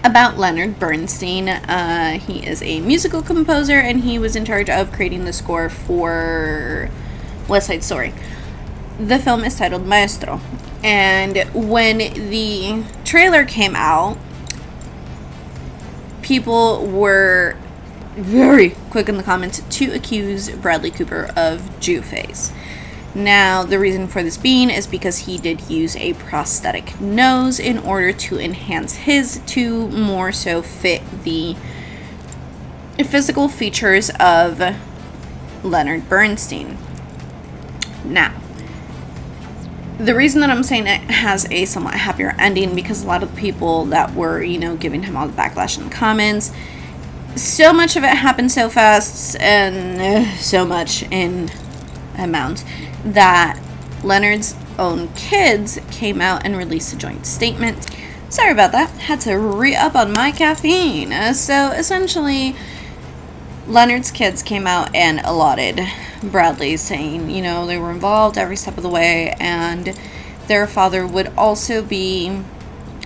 [0.03, 1.47] about Leonard Bernstein.
[1.47, 5.69] Uh, he is a musical composer and he was in charge of creating the score
[5.69, 6.89] for
[7.47, 8.13] West Side Story.
[8.99, 10.41] The film is titled Maestro.
[10.83, 14.17] And when the trailer came out,
[16.21, 17.55] people were
[18.15, 22.51] very quick in the comments to accuse Bradley Cooper of Jew face.
[23.15, 27.77] Now, the reason for this being is because he did use a prosthetic nose in
[27.77, 31.55] order to enhance his to more so fit the
[33.05, 34.61] physical features of
[35.63, 36.77] Leonard Bernstein.
[38.03, 38.33] Now,
[39.97, 43.33] the reason that I'm saying it has a somewhat happier ending because a lot of
[43.33, 46.51] the people that were, you know, giving him all the backlash in the comments,
[47.35, 51.49] so much of it happened so fast and uh, so much in
[52.17, 52.63] amount
[53.03, 53.59] that
[54.03, 57.89] Leonard's own kids came out and released a joint statement.
[58.29, 58.89] Sorry about that.
[58.91, 61.11] Had to re up on my caffeine.
[61.33, 62.55] So essentially,
[63.67, 65.79] Leonard's kids came out and allotted
[66.31, 69.97] Bradley, saying, you know, they were involved every step of the way, and
[70.47, 72.43] their father would also be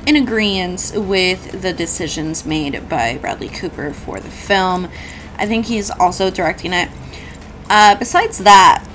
[0.05, 4.89] in agreement with the decisions made by Bradley Cooper for the film.
[5.37, 6.89] I think he's also directing it.
[7.69, 8.85] Uh, besides that,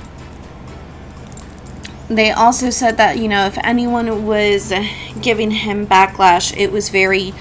[2.08, 4.72] they also said that, you know, if anyone was
[5.20, 7.34] giving him backlash, it was very.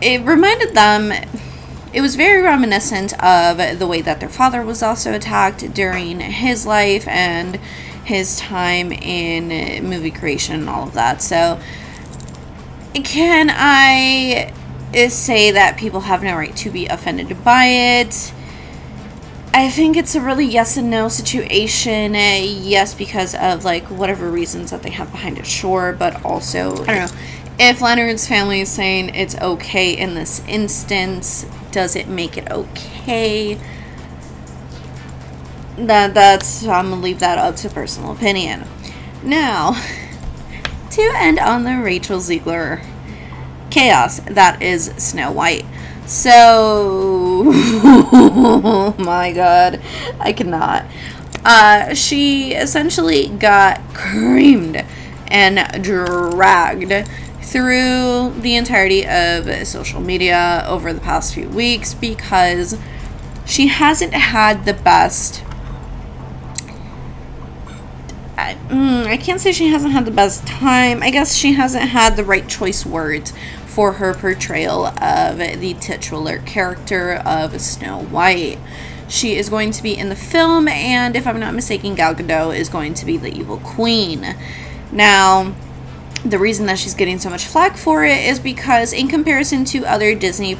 [0.00, 1.12] It reminded them.
[1.92, 6.64] It was very reminiscent of the way that their father was also attacked during his
[6.66, 7.56] life and
[8.04, 11.20] his time in movie creation and all of that.
[11.22, 11.60] So,
[12.94, 14.52] can I
[15.08, 18.32] say that people have no right to be offended by it?
[19.54, 22.14] I think it's a really yes and no situation.
[22.14, 26.94] Yes, because of like whatever reasons that they have behind it, sure, but also I
[26.94, 27.18] don't know.
[27.64, 33.56] If Leonard's family is saying it's okay in this instance, does it make it okay?
[35.76, 38.64] That that's I'm gonna leave that up to personal opinion.
[39.22, 39.80] Now,
[40.90, 42.84] to end on the Rachel Zegler
[43.70, 45.64] chaos that is Snow White.
[46.04, 47.44] So,
[48.98, 49.80] my god,
[50.18, 50.84] I cannot.
[51.44, 54.84] Uh, she essentially got creamed
[55.28, 56.92] and dragged
[57.52, 62.78] through the entirety of social media over the past few weeks because
[63.44, 65.44] she hasn't had the best.
[68.38, 71.02] I, mm, I can't say she hasn't had the best time.
[71.02, 73.34] I guess she hasn't had the right choice words
[73.66, 78.58] for her portrayal of the titular character of Snow White.
[79.08, 82.56] She is going to be in the film, and if I'm not mistaken, Gal Gadot
[82.56, 84.36] is going to be the evil queen.
[84.90, 85.54] Now,
[86.24, 89.84] the reason that she's getting so much flack for it is because, in comparison to
[89.86, 90.56] other Disney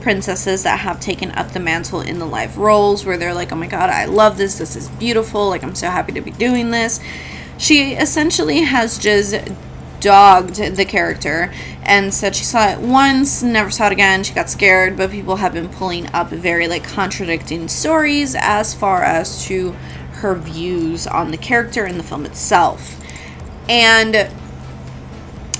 [0.00, 3.56] princesses that have taken up the mantle in the live roles, where they're like, oh
[3.56, 6.70] my god, I love this, this is beautiful, like, I'm so happy to be doing
[6.70, 7.00] this,
[7.58, 9.36] she essentially has just
[10.00, 11.50] dogged the character
[11.82, 14.22] and said she saw it once, never saw it again.
[14.22, 19.02] She got scared, but people have been pulling up very like contradicting stories as far
[19.02, 19.70] as to
[20.16, 23.00] her views on the character in the film itself.
[23.66, 24.30] And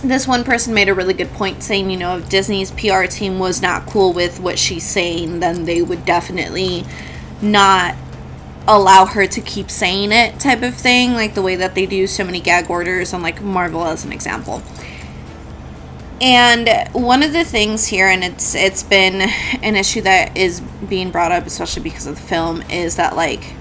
[0.09, 3.39] this one person made a really good point saying, you know, if Disney's PR team
[3.39, 6.85] was not cool with what she's saying, then they would definitely
[7.41, 7.97] not
[8.67, 12.07] allow her to keep saying it type of thing like the way that they do
[12.07, 14.63] so many gag orders on like marvel as an example.
[16.21, 19.21] And one of the things here and it's it's been
[19.63, 23.55] an issue that is being brought up especially because of the film is that like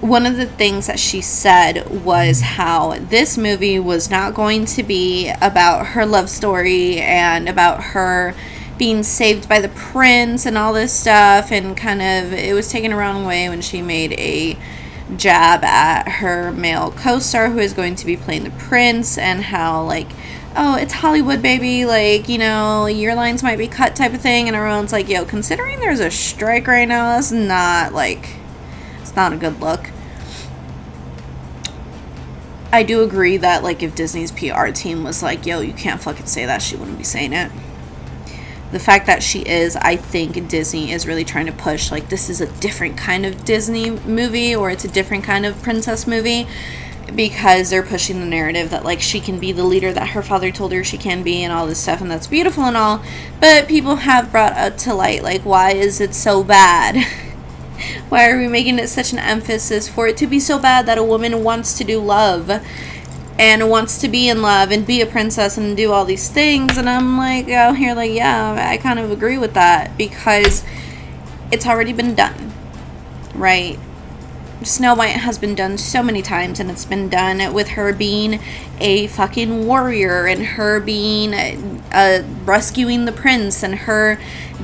[0.00, 4.82] one of the things that she said was how this movie was not going to
[4.82, 8.34] be about her love story and about her
[8.78, 12.92] being saved by the prince and all this stuff and kind of it was taken
[12.92, 14.56] a wrong way when she made a
[15.16, 19.82] jab at her male co-star who is going to be playing the prince and how
[19.84, 20.08] like
[20.56, 24.48] oh it's hollywood baby like you know your lines might be cut type of thing.
[24.48, 28.39] And everyone's like yo considering there's a strike right now that's not like
[29.10, 29.90] it's not a good look
[32.72, 36.26] I do agree that like if Disney's PR team was like, "Yo, you can't fucking
[36.26, 37.50] say that," she wouldn't be saying it
[38.72, 42.30] the fact that she is, I think Disney is really trying to push like this
[42.30, 46.46] is a different kind of Disney movie or it's a different kind of princess movie.
[47.16, 50.52] because they're pushing the narrative that like she can be the leader that her father
[50.52, 53.02] told her she can be and all this stuff and that's beautiful and all
[53.40, 57.04] but people have brought up to light like why is it so bad
[58.08, 60.98] why are we making it such an emphasis for it to be so bad that
[60.98, 62.50] a woman wants to do love
[63.38, 66.76] and wants to be in love and be a princess and do all these things?
[66.76, 70.64] And i'm like out here like yeah i kind of agree with that because
[71.50, 72.52] it's already been done
[73.34, 73.78] right
[74.62, 78.40] Snow White has been done so many times, and it's been done with her being
[78.78, 81.34] a fucking warrior, and her being
[81.92, 84.18] uh, rescuing the prince, and her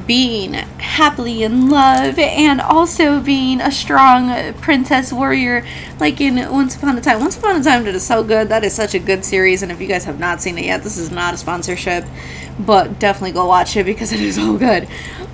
[0.06, 5.66] being happily in love, and also being a strong princess warrior,
[5.98, 7.20] like in Once Upon a Time.
[7.20, 8.48] Once Upon a Time did it so good.
[8.48, 10.82] That is such a good series, and if you guys have not seen it yet,
[10.82, 12.04] this is not a sponsorship,
[12.58, 14.88] but definitely go watch it because it is so good.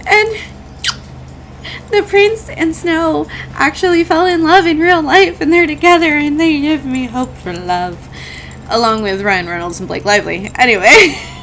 [0.06, 0.42] And
[1.93, 6.40] the prince and Snow actually fell in love in real life and they're together and
[6.40, 8.09] they give me hope for love.
[8.68, 10.51] Along with Ryan Reynolds and Blake Lively.
[10.57, 11.14] Anyway.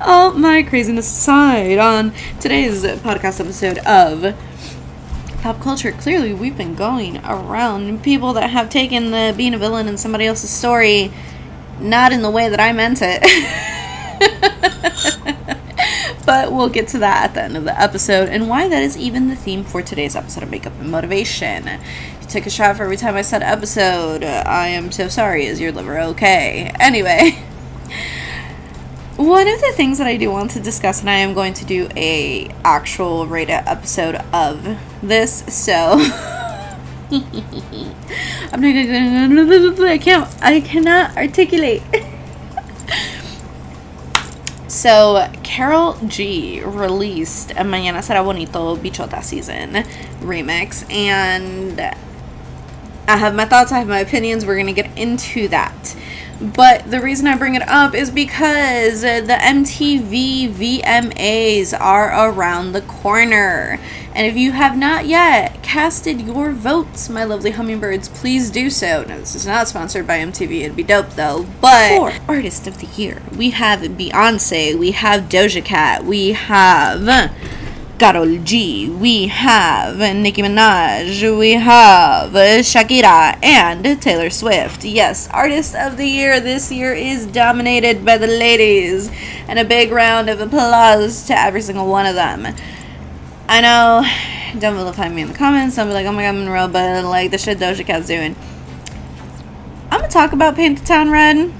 [0.00, 4.34] all my craziness aside, on today's podcast episode of
[5.42, 9.88] Pop Culture, clearly we've been going around people that have taken the being a villain
[9.88, 11.12] in somebody else's story
[11.78, 13.22] not in the way that I meant it.
[16.26, 18.98] but we'll get to that at the end of the episode and why that is
[18.98, 21.66] even the theme for today's episode of Makeup and Motivation.
[22.20, 24.24] You took a shot for every time I said episode.
[24.24, 25.46] I am so sorry.
[25.46, 26.72] Is your liver okay?
[26.80, 27.30] Anyway,
[29.16, 31.64] one of the things that I do want to discuss, and I am going to
[31.64, 35.98] do a actual rated episode of this, so.
[38.52, 38.64] I'm.
[38.64, 40.42] I can't.
[40.42, 41.82] I cannot articulate.
[44.76, 49.72] So, Karol G released a Mañana Será Bonito Bichota season
[50.20, 54.44] remix, and I have my thoughts, I have my opinions.
[54.44, 55.96] We're going to get into that.
[56.38, 62.82] But the reason I bring it up is because the MTV VMAs are around the
[62.82, 63.80] corner.
[64.14, 69.04] And if you have not yet casted your votes, my lovely hummingbirds, please do so.
[69.08, 71.46] Now, this is not sponsored by MTV, it'd be dope though.
[71.60, 77.30] But for Artist of the Year, we have Beyonce, we have Doja Cat, we have
[77.98, 84.84] Karol G, we have Nicki Minaj, we have Shakira, and Taylor Swift.
[84.84, 89.10] Yes, Artist of the Year this year is dominated by the ladies.
[89.48, 92.54] And a big round of applause to every single one of them.
[93.48, 94.04] I know,
[94.60, 95.76] don't vilify me in the comments.
[95.76, 98.36] Don't be like, oh my god, Monroe, but like the shit Doja Cat's doing.
[99.90, 101.50] I'm gonna talk about Paint the Town Red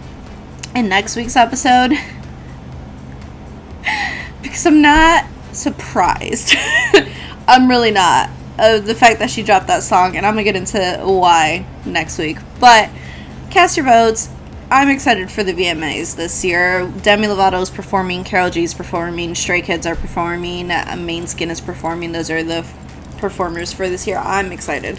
[0.74, 1.92] in next week's episode
[4.42, 5.24] because I'm not
[5.56, 6.54] surprised.
[7.48, 10.56] I'm really not of the fact that she dropped that song, and I'm gonna get
[10.56, 12.38] into why next week.
[12.60, 12.90] But
[13.50, 14.30] cast your votes.
[14.70, 16.90] I'm excited for the VMAs this year.
[17.02, 21.60] Demi Lovato is performing, Karol G is performing, Stray Kids are performing, uh, Måneskin is
[21.60, 22.10] performing.
[22.10, 24.18] Those are the f- performers for this year.
[24.18, 24.98] I'm excited.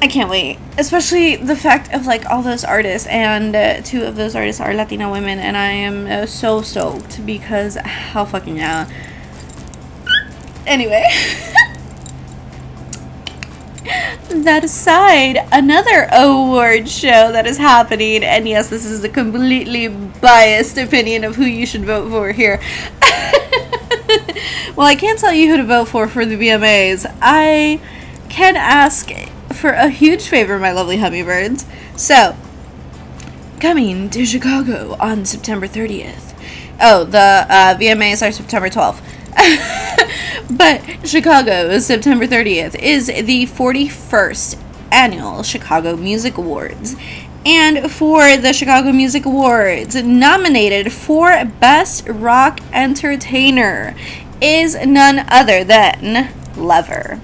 [0.00, 4.16] I can't wait, especially the fact of like all those artists, and uh, two of
[4.16, 8.88] those artists are Latina women, and I am uh, so stoked because how fucking yeah.
[10.66, 11.04] Anyway.
[14.28, 20.76] that aside, another award show that is happening, and yes, this is a completely biased
[20.78, 22.60] opinion of who you should vote for here.
[24.76, 27.06] well, I can't tell you who to vote for for the VMAs.
[27.20, 27.80] I
[28.28, 29.10] can ask
[29.52, 31.64] for a huge favor, my lovely hummingbirds.
[31.96, 32.36] So,
[33.60, 36.34] coming to Chicago on September 30th.
[36.80, 39.00] Oh, the uh, VMAs are September 12th.
[40.50, 44.58] but Chicago, September 30th, is the 41st
[44.90, 46.96] annual Chicago Music Awards.
[47.44, 53.94] And for the Chicago Music Awards, nominated for Best Rock Entertainer
[54.40, 57.20] is none other than Lever.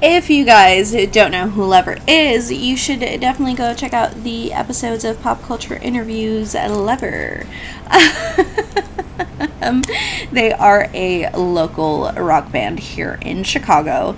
[0.00, 4.52] If you guys don't know who Lever is, you should definitely go check out the
[4.52, 7.44] episodes of Pop Culture Interviews Lever.
[9.60, 9.82] um,
[10.30, 14.16] they are a local rock band here in Chicago.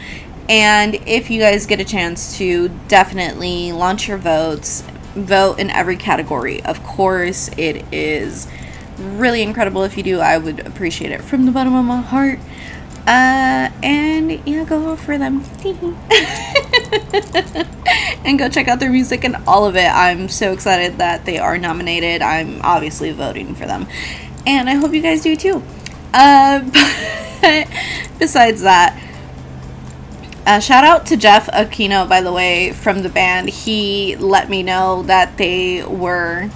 [0.50, 4.82] And if you guys get a chance to definitely launch your votes,
[5.14, 6.62] vote in every category.
[6.62, 8.46] Of course, it is
[8.98, 10.20] really incredible if you do.
[10.20, 12.38] I would appreciate it from the bottom of my heart.
[13.06, 15.42] Uh, and yeah, go vote for them.
[18.24, 19.88] and go check out their music and all of it.
[19.88, 22.22] I'm so excited that they are nominated.
[22.22, 23.88] I'm obviously voting for them.
[24.46, 25.62] And I hope you guys do too.
[26.14, 26.60] Uh,
[27.40, 27.68] but
[28.18, 28.96] besides that,
[30.46, 33.48] Uh, shout out to Jeff Aquino, by the way, from the band.
[33.50, 36.48] He let me know that they were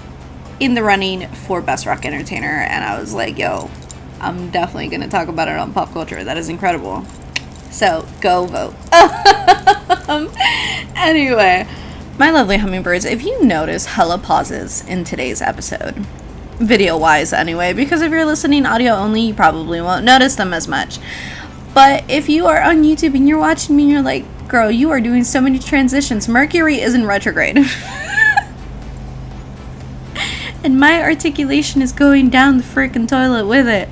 [0.59, 3.69] in the running for Best Rock Entertainer, and I was like, yo,
[4.19, 6.23] I'm definitely going to talk about it on pop culture.
[6.23, 7.05] That is incredible.
[7.71, 8.73] So go vote.
[10.95, 11.67] anyway,
[12.17, 15.95] my lovely hummingbirds, if you notice hella pauses in today's episode,
[16.57, 20.67] video wise anyway, because if you're listening audio only, you probably won't notice them as
[20.67, 20.99] much.
[21.73, 24.89] But if you are on YouTube and you're watching me and you're like, girl, you
[24.91, 27.57] are doing so many transitions, Mercury is in retrograde.
[30.65, 33.87] and my articulation is going down the freaking toilet with it.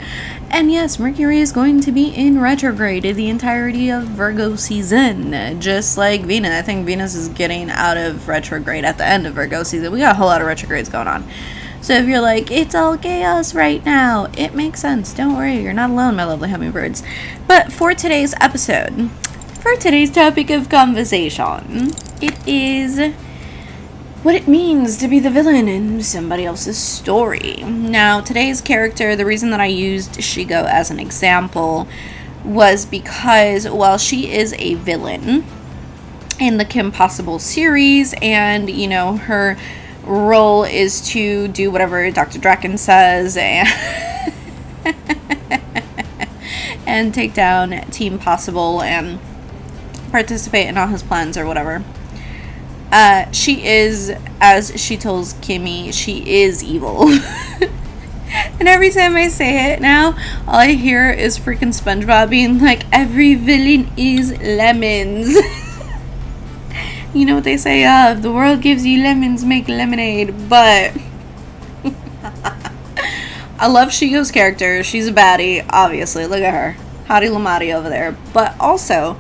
[0.50, 6.00] And yes, Mercury is going to be in retrograde the entirety of Virgo season, just
[6.00, 6.52] like Venus.
[6.52, 9.92] I think Venus is getting out of retrograde at the end of Virgo season.
[9.92, 11.24] We got a whole lot of retrogrades going on.
[11.82, 15.14] So if you're like, it's all chaos right now, it makes sense.
[15.14, 17.04] Don't worry, you're not alone, my lovely hummingbirds.
[17.48, 19.12] But for today's episode,
[19.62, 23.14] for today's topic of conversation, it is
[24.24, 27.58] what it means to be the villain in somebody else's story.
[27.58, 31.90] Now, today's character, the reason that I used Shego as an example
[32.46, 35.44] was because while she is a villain
[36.40, 39.58] in the Kim Possible series, and you know, her
[40.04, 42.40] role is to do whatever Dr.
[42.40, 43.68] Drakken says and,
[46.88, 49.20] and take down Team Possible and
[50.12, 51.84] participate in all his plans or whatever.
[52.94, 57.10] Uh, she is, as she tells Kimmy, she is evil.
[57.10, 60.16] and every time I say it now,
[60.48, 65.36] all I hear is freaking SpongeBob being like, every villain is lemons.
[67.16, 70.48] you know what they say, uh, if the world gives you lemons, make lemonade.
[70.48, 70.96] But
[73.58, 74.84] I love Shego's character.
[74.84, 76.28] She's a baddie, obviously.
[76.28, 76.78] Look at her.
[77.08, 78.16] Hottie Lamati over there.
[78.34, 79.18] But also,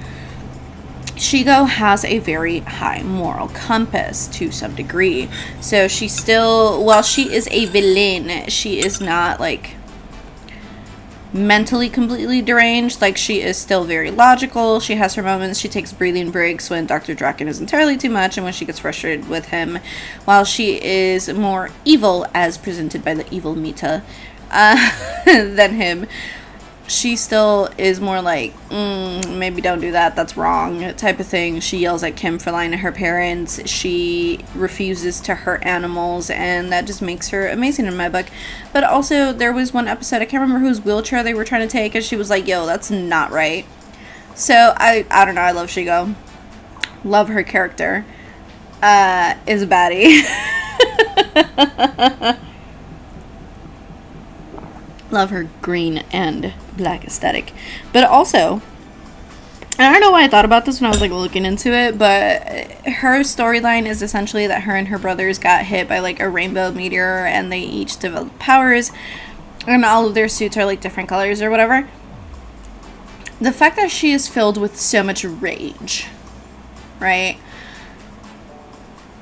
[1.24, 5.30] Shego has a very high moral compass to some degree.
[5.62, 9.76] So she still, while she is a villain, she is not like
[11.32, 13.00] mentally completely deranged.
[13.00, 14.82] Like she is still very logical.
[14.82, 15.60] She has her moments.
[15.60, 17.16] She takes breathing breaks when Dr.
[17.16, 19.80] Drakken is entirely too much and when she gets frustrated with him.
[20.26, 24.04] While she is more evil, as presented by the evil Mita,
[24.52, 24.92] uh,
[25.26, 26.06] than him
[26.94, 31.60] she still is more like, mm, maybe don't do that, that's wrong, type of thing.
[31.60, 33.68] She yells at Kim for lying to her parents.
[33.70, 38.28] She refuses to hurt animals, and that just makes her amazing in my book.
[38.72, 41.72] But also, there was one episode, I can't remember whose wheelchair they were trying to
[41.72, 43.66] take, and she was like, yo, that's not right.
[44.36, 46.16] So, I, I don't know, I love Shego.
[47.04, 48.06] Love her character.
[48.82, 50.24] Uh, is a baddie.
[55.14, 57.54] love her green and black aesthetic.
[57.94, 58.62] But also,
[59.80, 61.98] I don't know why I thought about this when I was like looking into it,
[61.98, 62.44] but
[62.86, 66.72] her storyline is essentially that her and her brothers got hit by like a rainbow
[66.72, 68.92] meteor and they each developed powers
[69.66, 71.90] and all of their suits are like different colors or whatever.
[73.42, 76.08] The fact that she is filled with so much rage,
[77.00, 77.40] right?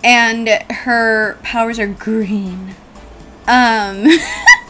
[0.04, 2.76] And her powers are green.
[3.48, 4.08] Um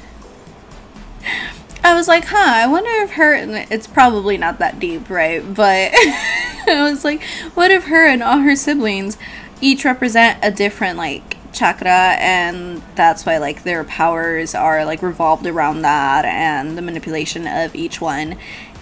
[1.83, 3.33] I was like, huh, I wonder if her,
[3.71, 5.41] it's probably not that deep, right?
[5.41, 7.23] But I was like,
[7.55, 9.17] what if her and all her siblings
[9.61, 15.47] each represent a different, like, chakra, and that's why, like, their powers are, like, revolved
[15.47, 18.37] around that and the manipulation of each one.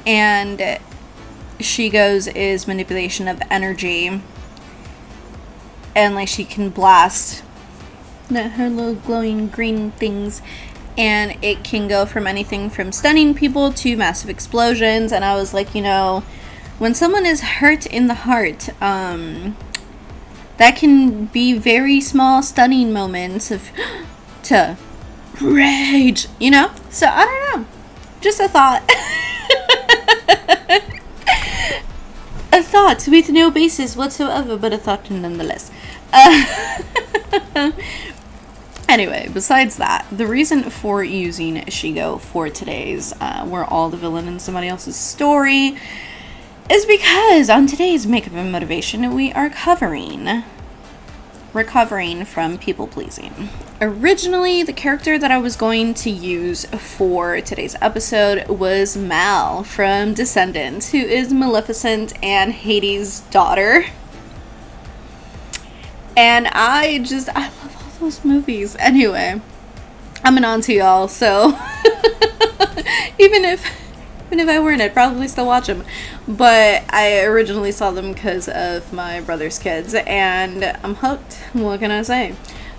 [0.06, 0.80] And
[1.60, 4.22] she goes is manipulation of energy.
[5.95, 7.43] And, like, she can blast
[8.30, 10.41] her little glowing green things
[11.00, 15.14] and it can go from anything from stunning people to massive explosions.
[15.14, 16.26] And I was like, you know,
[16.78, 19.56] when someone is hurt in the heart, um,
[20.58, 23.72] that can be very small, stunning moments of
[24.43, 24.76] to
[25.41, 26.70] rage, you know?
[26.89, 27.68] So I don't know.
[28.20, 28.84] Just a thought.
[32.52, 35.72] a thought with no basis whatsoever, but a thought nonetheless.
[36.12, 36.91] Uh,
[38.90, 44.28] Anyway, besides that, the reason for using Shego for today's uh, We're All the Villain
[44.28, 45.78] in Somebody Else's Story
[46.72, 50.44] is because on today's Makeup and Motivation, we are covering
[51.54, 53.50] recovering from people pleasing.
[53.80, 60.16] Originally, the character that I was going to use for today's episode was Mal from
[60.16, 63.86] Descendants, who is Maleficent and Hades' daughter.
[66.18, 67.52] And I just, I
[68.00, 68.76] those movies.
[68.80, 69.41] Anyway,
[70.24, 71.50] I'm an auntie, y'all, so
[73.20, 73.66] even if
[74.28, 75.84] Even if I weren't, I'd probably still watch them.
[76.28, 81.34] But I originally saw them because of my brother's kids, and I'm hooked.
[81.54, 82.36] What can I say?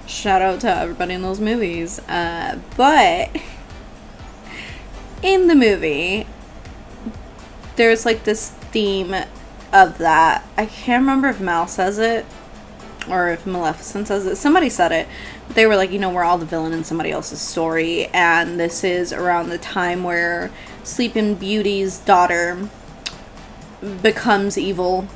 [0.07, 1.99] Shout out to everybody in those movies.
[2.09, 3.37] Uh, but
[5.25, 6.25] in the movie,
[7.75, 9.13] there's like this theme
[9.73, 10.47] of that.
[10.57, 12.27] I can't remember if Mal says it
[13.09, 14.37] or if Maleficent says it.
[14.37, 15.09] Somebody said it.
[15.47, 18.07] But they were like, you know, we're all the villain in somebody else's story.
[18.09, 20.51] And this is around the time where
[20.85, 22.69] Sleeping Beauty's daughter
[24.03, 25.09] becomes evil.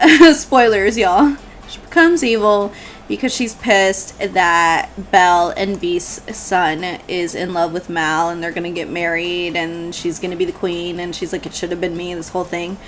[0.32, 1.36] Spoilers, y'all.
[1.68, 2.72] She becomes evil
[3.08, 8.52] because she's pissed that Belle and Beast's son is in love with Mal and they're
[8.52, 11.80] gonna get married and she's gonna be the queen and she's like, it should have
[11.80, 12.78] been me, this whole thing.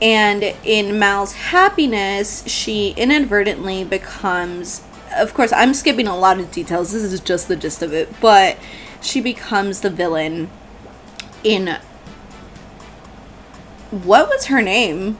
[0.00, 4.82] And in Mal's happiness, she inadvertently becomes.
[5.16, 6.92] Of course, I'm skipping a lot of details.
[6.92, 8.12] This is just the gist of it.
[8.20, 8.58] But
[9.00, 10.50] she becomes the villain
[11.42, 11.78] in.
[13.90, 15.14] What was her name?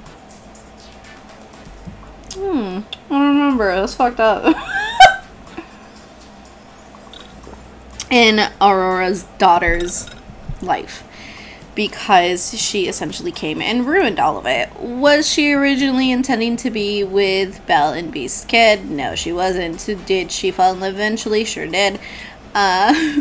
[2.34, 2.80] Hmm.
[3.08, 3.74] I don't remember.
[3.74, 4.54] That's fucked up.
[8.10, 10.08] in Aurora's daughter's
[10.60, 11.02] life
[11.76, 14.74] because she essentially came and ruined all of it.
[14.80, 18.90] Was she originally intending to be with Belle and Beast's kid?
[18.90, 19.86] No, she wasn't.
[20.06, 21.44] Did she fall in love eventually?
[21.44, 22.00] Sure did.
[22.54, 22.94] Uh,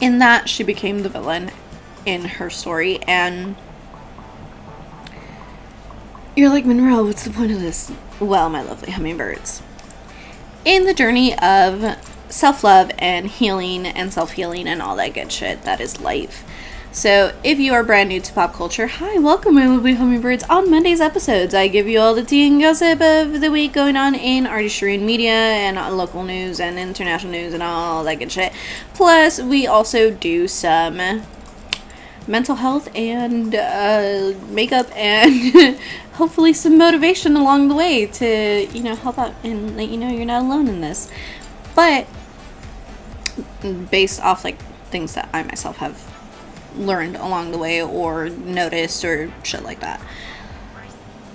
[0.00, 1.50] in that, she became the villain
[2.06, 3.54] in her story, and
[6.34, 7.92] you're like, Monroe, what's the point of this?
[8.18, 9.62] Well, my lovely hummingbirds.
[10.64, 15.32] In the journey of self love and healing and self healing and all that good
[15.32, 15.62] shit.
[15.62, 16.44] That is life.
[16.92, 20.44] So, if you are brand new to pop culture, hi, welcome, we my lovely hummingbirds.
[20.44, 23.98] On Monday's episodes, I give you all the tea and gossip of the week going
[23.98, 28.32] on in artistry and media and local news and international news and all that good
[28.32, 28.50] shit.
[28.94, 31.22] Plus, we also do some
[32.26, 35.78] mental health and uh, makeup and
[36.14, 40.08] hopefully some motivation along the way to, you know, help out and let you know
[40.08, 41.10] you're not alone in this.
[41.74, 42.06] But
[43.90, 46.12] based off like things that I myself have
[46.76, 50.00] learned along the way or noticed or shit like that.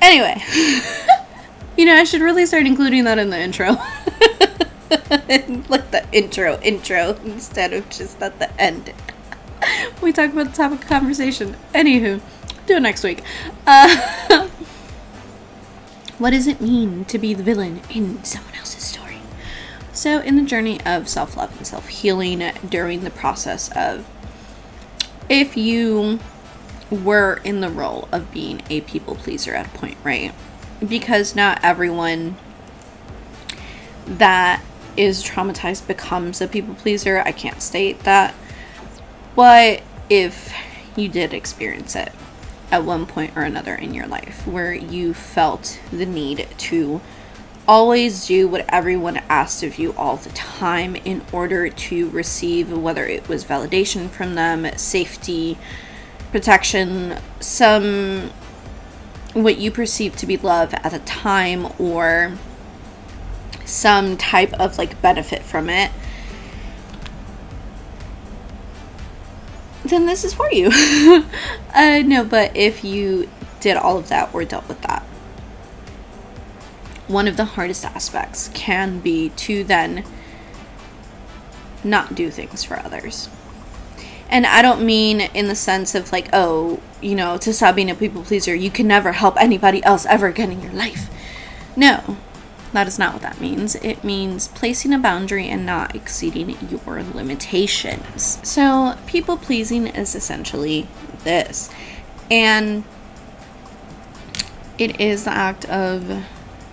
[0.01, 0.41] Anyway,
[1.77, 3.71] you know, I should really start including that in the intro.
[5.69, 8.93] like the intro, intro, instead of just at the end.
[10.01, 11.55] we talk about the topic of conversation.
[11.73, 12.21] Anywho,
[12.65, 13.23] do it next week.
[13.65, 14.49] Uh,
[16.17, 19.00] what does it mean to be the villain in someone else's story?
[20.01, 24.09] So, in the journey of self love and self healing, during the process of
[25.29, 26.19] if you
[26.89, 30.33] were in the role of being a people pleaser at a point, right?
[30.79, 32.35] Because not everyone
[34.07, 34.63] that
[34.97, 37.21] is traumatized becomes a people pleaser.
[37.23, 38.33] I can't state that.
[39.35, 40.51] But if
[40.95, 42.11] you did experience it
[42.71, 47.01] at one point or another in your life where you felt the need to
[47.71, 53.07] always do what everyone asked of you all the time in order to receive whether
[53.07, 55.57] it was validation from them, safety,
[56.31, 58.29] protection, some
[59.31, 62.33] what you perceive to be love at the time or
[63.63, 65.91] some type of like benefit from it.
[69.85, 70.71] Then this is for you.
[71.73, 73.29] uh, no, but if you
[73.61, 75.00] did all of that or dealt with that,
[77.11, 80.03] one of the hardest aspects can be to then
[81.83, 83.29] not do things for others.
[84.29, 87.91] And I don't mean in the sense of like, oh, you know, to stop being
[87.91, 91.09] a people pleaser, you can never help anybody else ever again in your life.
[91.75, 92.17] No,
[92.71, 93.75] that is not what that means.
[93.75, 98.39] It means placing a boundary and not exceeding your limitations.
[98.47, 100.87] So, people pleasing is essentially
[101.23, 101.69] this.
[102.29, 102.85] And
[104.77, 106.23] it is the act of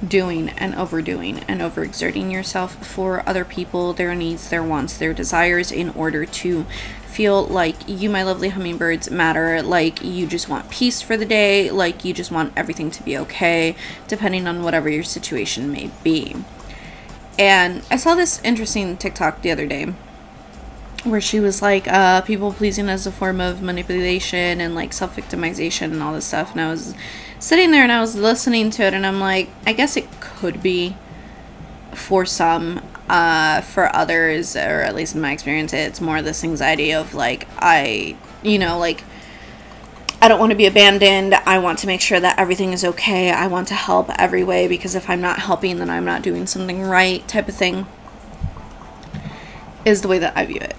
[0.07, 5.73] doing and overdoing and overexerting yourself for other people, their needs, their wants, their desires,
[5.73, 6.65] in order to
[7.07, 11.71] feel like you, my lovely hummingbirds, matter, like you just want peace for the day,
[11.71, 13.75] like you just want everything to be okay,
[14.07, 16.37] depending on whatever your situation may be.
[17.39, 19.95] And I saw this interesting TikTok the other day
[21.05, 25.17] where she was like, uh, people pleasing as a form of manipulation and like self
[25.17, 26.53] victimization and all this stuff.
[26.53, 26.95] And I was
[27.39, 30.63] sitting there and I was listening to it, and I'm like, I guess it could
[30.63, 30.97] be
[31.93, 32.83] for some.
[33.09, 37.49] Uh, for others, or at least in my experience, it's more this anxiety of like,
[37.57, 39.03] I, you know, like,
[40.21, 41.33] I don't want to be abandoned.
[41.33, 43.31] I want to make sure that everything is okay.
[43.31, 46.47] I want to help every way because if I'm not helping, then I'm not doing
[46.47, 47.87] something right, type of thing,
[49.87, 50.77] is the way that I view it.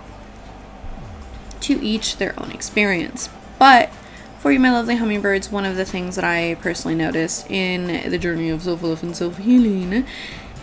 [1.61, 3.29] to each their own experience.
[3.57, 3.91] But
[4.39, 8.17] for you, my lovely hummingbirds, one of the things that I personally noticed in the
[8.17, 10.05] journey of self love and self healing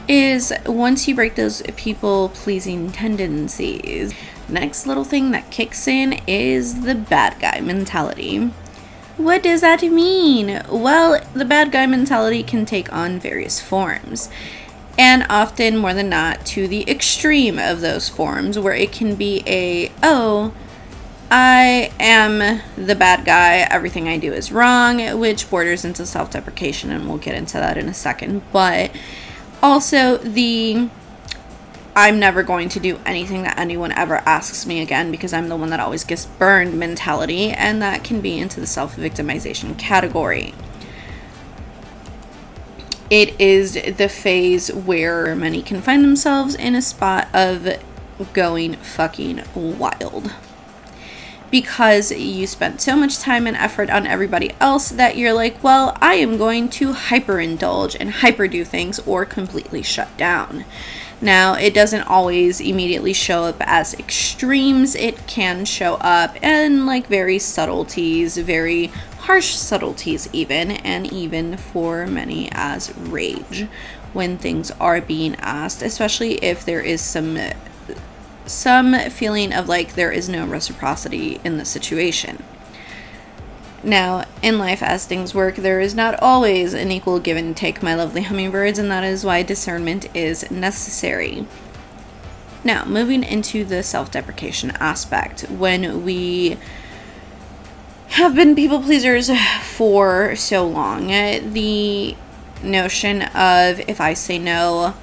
[0.09, 4.15] is once you break those people pleasing tendencies,
[4.49, 8.51] next little thing that kicks in is the bad guy mentality.
[9.19, 10.63] What does that mean?
[10.71, 14.31] Well, the bad guy mentality can take on various forms
[14.99, 19.43] and often more than not to the extreme of those forms where it can be
[19.47, 20.55] a oh
[21.31, 23.67] I am the bad guy.
[23.71, 27.77] Everything I do is wrong, which borders into self deprecation, and we'll get into that
[27.77, 28.43] in a second.
[28.53, 28.93] But
[29.63, 30.89] also, the
[31.97, 35.57] I'm never going to do anything that anyone ever asks me again because I'm the
[35.57, 40.55] one that always gets burned mentality, and that can be into the self victimization category.
[43.11, 47.83] It is the phase where many can find themselves in a spot of
[48.33, 50.33] going fucking wild
[51.57, 55.97] because you spent so much time and effort on everybody else that you're like, well,
[56.03, 60.67] I am going to hyperindulge and hyperdo things or completely shut down.
[61.19, 64.95] Now, it doesn't always immediately show up as extremes.
[64.95, 68.89] It can show up in like very subtleties, very
[69.21, 73.67] harsh subtleties, even, and even for many as rage
[74.13, 77.39] when things are being asked, especially if there is some
[78.47, 82.43] some feeling of like there is no reciprocity in the situation.
[83.83, 87.83] Now, in life, as things work, there is not always an equal give and take,
[87.83, 91.47] my lovely hummingbirds, and that is why discernment is necessary.
[92.65, 96.57] Now, moving into the self deprecation aspect, when we
[98.09, 99.31] have been people pleasers
[99.63, 102.17] for so long, the
[102.65, 104.95] notion of if I say no,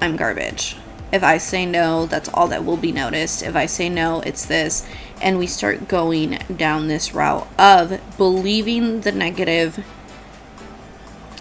[0.00, 0.76] I'm garbage
[1.12, 3.42] if I say no, that's all that will be noticed.
[3.42, 4.86] If I say no, it's this.
[5.20, 9.84] And we start going down this route of believing the negative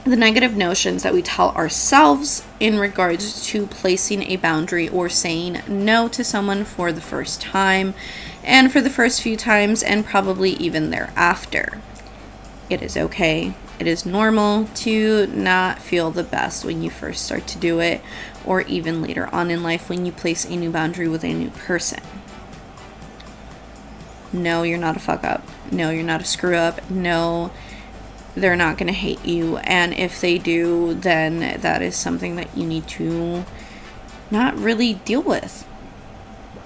[0.06, 5.60] the negative notions that we tell ourselves in regards to placing a boundary or saying
[5.68, 7.96] no to someone for the first time
[8.44, 11.82] and for the first few times and probably even thereafter.
[12.70, 13.56] It is okay.
[13.80, 18.00] It is normal to not feel the best when you first start to do it
[18.46, 21.50] or even later on in life when you place a new boundary with a new
[21.50, 22.02] person.
[24.32, 25.44] No, you're not a fuck up.
[25.72, 26.90] No, you're not a screw up.
[26.90, 27.52] No,
[28.36, 29.58] they're not going to hate you.
[29.58, 33.46] And if they do, then that is something that you need to
[34.30, 35.68] not really deal with.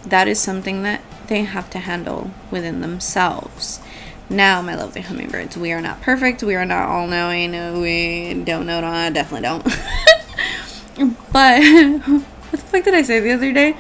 [0.04, 3.80] That is something that they have to handle within themselves.
[4.30, 6.44] Now, my lovely hummingbirds, we are not perfect.
[6.44, 7.52] We are not all knowing.
[7.82, 8.84] We don't know.
[8.84, 9.66] I definitely don't.
[11.32, 11.62] But
[12.02, 13.76] what the fuck did I say the other day?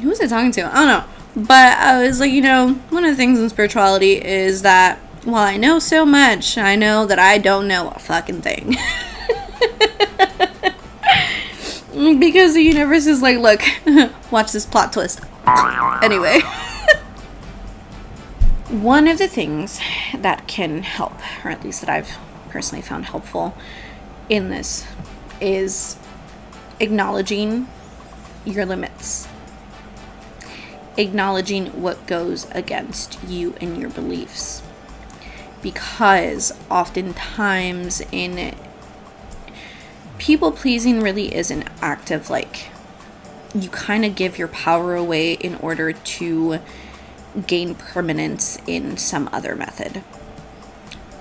[0.00, 0.62] Who was I talking to?
[0.62, 1.04] I don't know.
[1.46, 5.46] But I was like, you know, one of the things in spirituality is that while
[5.46, 8.76] I know so much, I know that I don't know a fucking thing.
[12.18, 13.62] because the universe is like, look,
[14.30, 15.20] watch this plot twist.
[16.02, 16.40] Anyway.
[18.70, 19.80] One of the things
[20.16, 21.14] that can help,
[21.44, 22.16] or at least that I've
[22.48, 23.54] personally found helpful
[24.28, 24.86] in this,
[25.40, 25.96] is
[26.82, 27.68] acknowledging
[28.44, 29.28] your limits,
[30.96, 34.62] acknowledging what goes against you and your beliefs.
[35.62, 38.56] Because oftentimes in
[40.18, 42.68] people pleasing really is an act of like
[43.54, 46.58] you kind of give your power away in order to
[47.46, 50.02] gain permanence in some other method.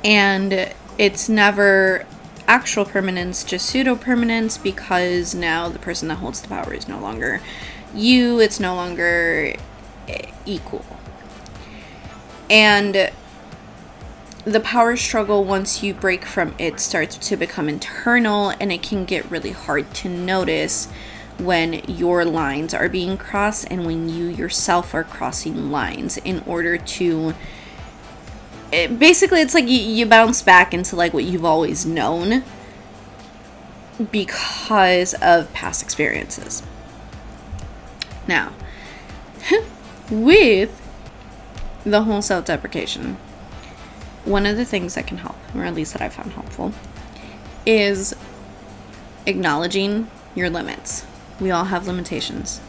[0.04, 2.06] And it's never
[2.52, 7.00] actual permanence, just pseudo permanence, because now the person that holds the power is no
[7.00, 7.40] longer
[7.96, 9.56] you, it's no longer
[10.10, 10.86] eh, equal.
[12.50, 13.10] And
[14.44, 19.06] the power struggle, once you break from it, starts to become internal, and it can
[19.06, 20.90] get really hard to notice
[21.38, 26.78] when your lines are being crossed and when you yourself are crossing lines in order
[26.78, 27.34] to
[28.72, 32.44] it, basically it's like you, you bounce back into like what you've always known
[34.12, 36.64] because of past experiences.
[38.28, 38.54] Now,
[40.12, 40.78] with
[41.84, 43.18] the whole self deprecation,
[44.26, 46.74] one of the things that can help, or at least that I found helpful,
[47.66, 48.16] is
[49.26, 51.06] acknowledging your limits.
[51.40, 52.62] We all have limitations.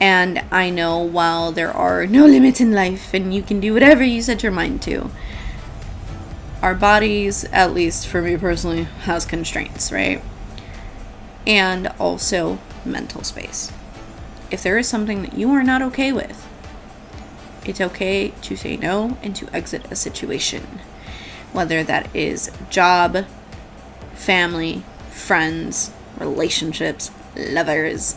[0.00, 4.04] And I know while there are no limits in life and you can do whatever
[4.04, 5.10] you set your mind to,
[6.62, 10.22] our bodies, at least for me personally, has constraints, right?
[11.46, 13.72] And also mental space.
[14.50, 16.46] If there is something that you are not okay with,
[17.68, 20.80] It's okay to say no and to exit a situation,
[21.52, 23.26] whether that is job,
[24.14, 28.16] family, friends, relationships, lovers,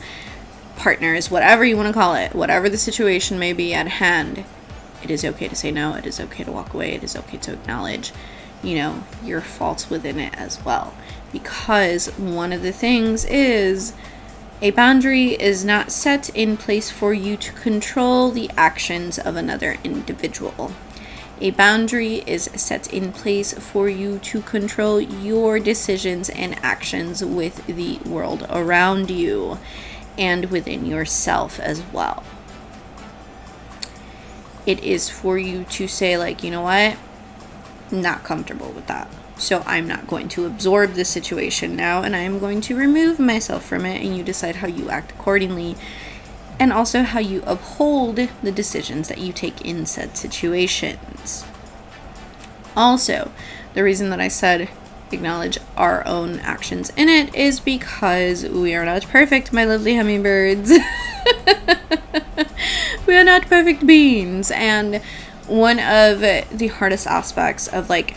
[0.82, 4.44] partners, whatever you want to call it, whatever the situation may be at hand.
[5.04, 5.94] It is okay to say no.
[5.94, 6.94] It is okay to walk away.
[6.94, 8.12] It is okay to acknowledge,
[8.64, 10.96] you know, your faults within it as well.
[11.32, 13.94] Because one of the things is
[14.60, 19.78] a boundary is not set in place for you to control the actions of another
[19.84, 20.74] individual.
[21.40, 27.68] A boundary is set in place for you to control your decisions and actions with
[27.68, 29.60] the world around you
[30.18, 32.24] and within yourself as well.
[34.66, 36.98] It is for you to say, like, you know what?
[37.92, 39.10] Not comfortable with that.
[39.38, 43.20] So I'm not going to absorb the situation now and I am going to remove
[43.20, 45.76] myself from it and you decide how you act accordingly
[46.60, 51.44] and also how you uphold the decisions that you take in said situations.
[52.76, 53.32] Also,
[53.74, 54.70] the reason that I said
[55.14, 60.70] acknowledge our own actions in it is because we are not perfect, my lovely hummingbirds.
[63.08, 64.52] we are not perfect beings.
[64.52, 65.02] And
[65.48, 68.16] one of the hardest aspects of like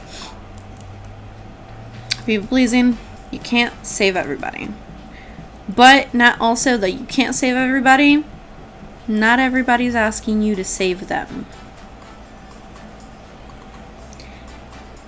[2.26, 2.98] people pleasing,
[3.30, 4.68] you can't save everybody.
[5.68, 8.24] But not also that you can't save everybody.
[9.08, 11.46] Not everybody's asking you to save them.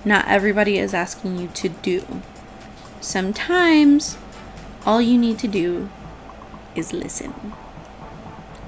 [0.05, 2.21] Not everybody is asking you to do.
[3.01, 4.17] Sometimes
[4.85, 5.89] all you need to do
[6.75, 7.53] is listen,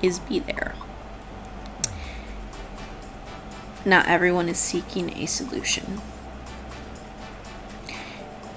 [0.01, 0.75] is be there.
[3.85, 6.01] Not everyone is seeking a solution.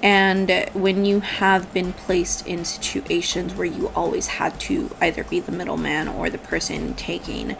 [0.03, 5.39] And when you have been placed in situations where you always had to either be
[5.39, 7.55] the middleman or the person taking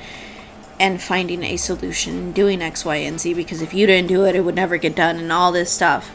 [0.80, 4.26] and finding a solution, and doing X, Y, and Z, because if you didn't do
[4.26, 6.12] it, it would never get done, and all this stuff,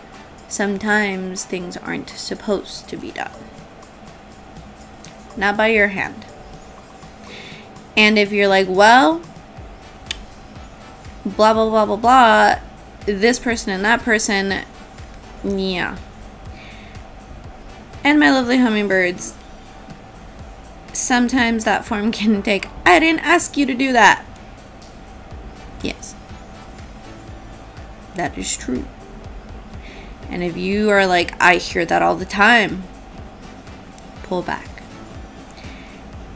[0.49, 3.31] sometimes things aren't supposed to be done.
[5.37, 6.25] Not by your hand.
[7.97, 9.23] And if you're like, well,
[11.25, 12.61] blah, blah, blah, blah, blah,
[13.07, 14.65] this person and that person,
[15.45, 15.97] yeah
[18.05, 19.35] and my lovely hummingbirds.
[20.93, 24.25] Sometimes that form can take, I didn't ask you to do that.
[25.83, 26.15] Yes.
[28.15, 28.85] That is true.
[30.29, 32.83] And if you are like, I hear that all the time,
[34.25, 34.69] pull back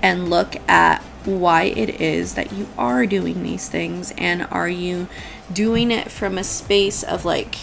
[0.01, 5.09] and look at why it is that you are doing these things and are you
[5.53, 7.57] doing it from a space of like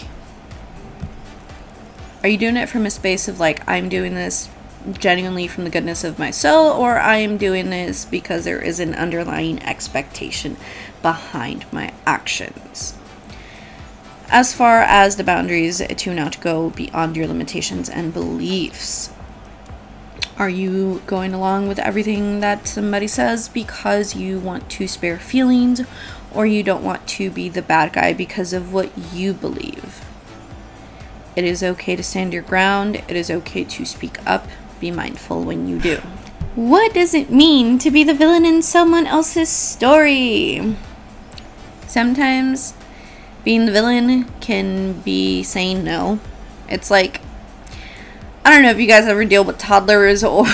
[2.22, 4.50] are you doing it from a space of like, I'm doing this
[4.98, 8.78] genuinely from the goodness of my soul, or I am doing this because there is
[8.78, 10.58] an underlying expectation
[11.02, 12.96] behind my actions?
[14.28, 19.12] As far as the boundaries to not go beyond your limitations and beliefs,
[20.36, 25.82] are you going along with everything that somebody says because you want to spare feelings
[26.32, 30.04] or you don't want to be the bad guy because of what you believe?
[31.36, 32.96] It is okay to stand your ground.
[32.96, 34.46] It is okay to speak up.
[34.80, 35.96] Be mindful when you do.
[36.54, 40.76] What does it mean to be the villain in someone else's story?
[41.90, 42.72] Sometimes
[43.42, 46.20] being the villain can be saying no.
[46.68, 47.20] It's like,
[48.44, 50.46] I don't know if you guys ever deal with toddlers or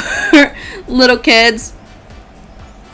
[0.89, 1.75] little kids,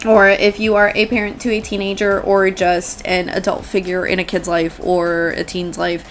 [0.05, 4.18] or if you are a parent to a teenager or just an adult figure in
[4.18, 6.05] a kid's life or a teen's life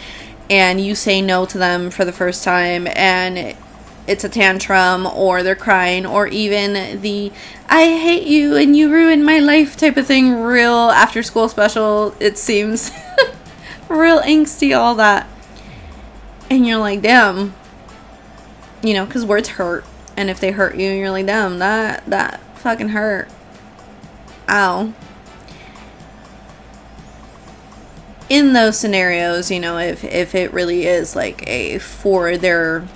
[0.50, 3.58] and you say no to them for the first time and
[4.08, 7.32] it's a tantrum or they're crying or even the
[7.70, 12.16] I hate you and you ruined my life type of thing real after school special
[12.20, 12.92] it seems
[13.90, 15.28] real angsty all that.
[16.50, 17.54] And you're like damn.
[18.82, 19.86] You know cuz words hurt
[20.18, 23.30] and if they hurt you you're like damn that that fucking hurt.
[24.50, 24.94] Ow.
[28.30, 32.88] In those scenarios, you know, if if it really is like a for their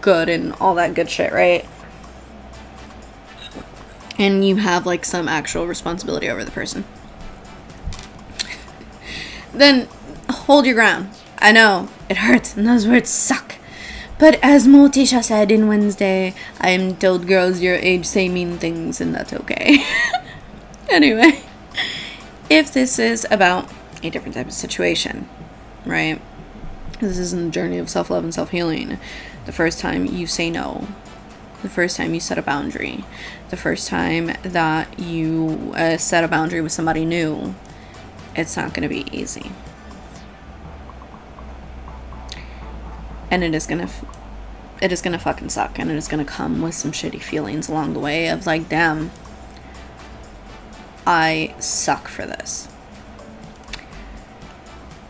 [0.00, 1.66] good and all that good shit, right?
[4.18, 6.84] And you have like some actual responsibility over the person.
[9.52, 9.88] then
[10.30, 11.10] hold your ground.
[11.38, 13.56] I know it hurts and those words suck.
[14.18, 19.00] But as Morticia said in Wednesday, I am told girls your age say mean things
[19.00, 19.84] and that's okay.
[20.88, 21.42] anyway,
[22.50, 23.70] if this is about
[24.02, 25.28] a different type of situation,
[25.84, 26.20] right?
[27.00, 28.98] This is in the journey of self love and self healing.
[29.46, 30.86] The first time you say no,
[31.62, 33.04] the first time you set a boundary,
[33.48, 37.54] the first time that you uh, set a boundary with somebody new,
[38.34, 39.50] it's not going to be easy.
[43.30, 44.04] And it is going to f-
[44.82, 47.94] it is to fucking suck and it is to come with some shitty feelings along
[47.94, 49.10] the way of like damn
[51.06, 52.68] I suck for this.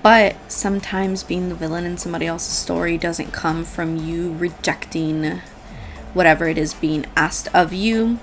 [0.07, 5.41] But sometimes being the villain in somebody else's story doesn't come from you rejecting
[6.15, 8.21] whatever it is being asked of you.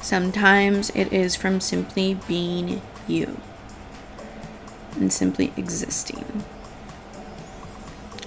[0.00, 3.40] Sometimes it is from simply being you
[4.96, 6.42] and simply existing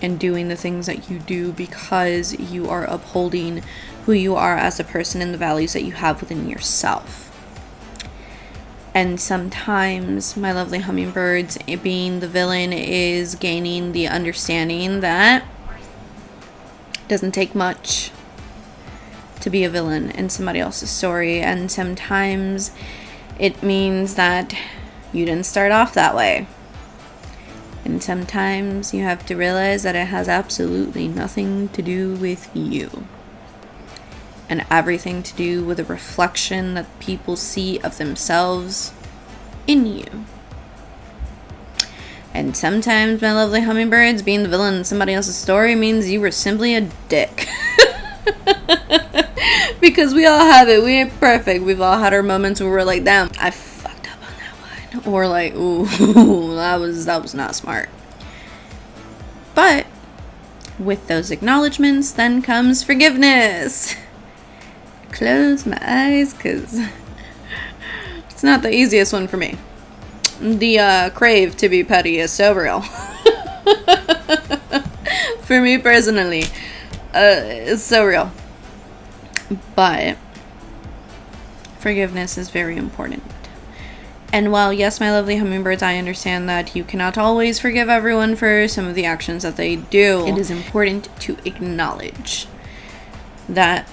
[0.01, 3.61] and doing the things that you do because you are upholding
[4.05, 7.24] who you are as a person and the values that you have within yourself.
[8.95, 15.43] And sometimes, my lovely hummingbirds, being the villain is gaining the understanding that
[16.93, 18.11] it doesn't take much
[19.41, 21.41] to be a villain in somebody else's story.
[21.41, 22.71] And sometimes
[23.37, 24.55] it means that
[25.11, 26.47] you didn't start off that way.
[27.83, 33.05] And sometimes you have to realize that it has absolutely nothing to do with you.
[34.47, 38.93] And everything to do with a reflection that people see of themselves
[39.65, 40.25] in you.
[42.33, 46.31] And sometimes, my lovely hummingbirds, being the villain in somebody else's story means you were
[46.31, 47.47] simply a dick.
[49.79, 50.83] because we all have it.
[50.83, 51.63] We ain't perfect.
[51.63, 55.13] We've all had our moments where we're like, damn, I fucked up on that one.
[55.13, 55.85] Or like, ooh,
[56.55, 57.89] that was that was not smart.
[59.53, 59.87] But
[60.77, 63.95] with those acknowledgments, then comes forgiveness.
[65.15, 66.79] Close my eyes, cause
[68.29, 69.57] it's not the easiest one for me.
[70.41, 72.81] The uh, crave to be petty is so real.
[75.41, 76.43] for me personally,
[77.13, 78.33] uh, it's so real.
[79.73, 80.17] But
[81.79, 83.23] forgiveness is very important.
[84.33, 88.67] And while, yes, my lovely hummingbirds, I understand that you cannot always forgive everyone for
[88.67, 92.47] some of the actions that they do, it is important to acknowledge
[93.47, 93.87] that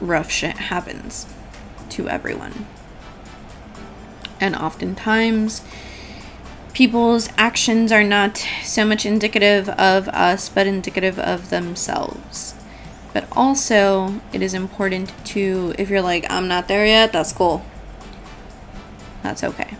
[0.00, 1.26] rough shit happens
[1.90, 2.66] to everyone.
[4.40, 5.62] And oftentimes,
[6.72, 12.54] people's actions are not so much indicative of us, but indicative of themselves.
[13.12, 17.64] But also, it is important to, if you're like, I'm not there yet, that's cool.
[19.22, 19.76] That's okay.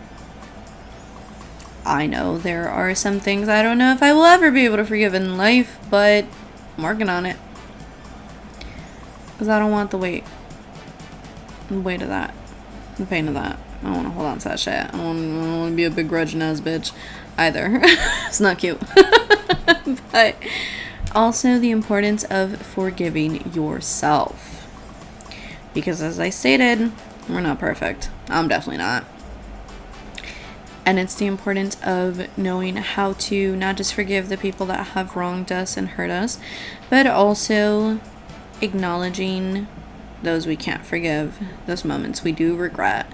[1.86, 4.76] I know there are some things I don't know if I will ever be able
[4.76, 6.26] to forgive in life, but
[6.76, 7.36] I'm working on it.
[9.40, 10.24] Because I don't want the weight.
[11.70, 12.34] The weight of that.
[12.98, 13.58] The pain of that.
[13.80, 14.74] I don't want to hold on to that shit.
[14.74, 16.92] I don't, want to be a begrudging ass bitch
[17.38, 17.80] either.
[17.82, 18.78] it's not cute.
[20.12, 20.36] but
[21.14, 24.68] also the importance of forgiving yourself.
[25.72, 26.92] Because as I stated,
[27.26, 28.10] we're not perfect.
[28.28, 29.06] I'm definitely not.
[30.84, 35.16] And it's the importance of knowing how to not just forgive the people that have
[35.16, 36.38] wronged us and hurt us,
[36.90, 38.00] but also
[38.60, 39.66] acknowledging
[40.22, 43.10] those we can't forgive, those moments we do regret,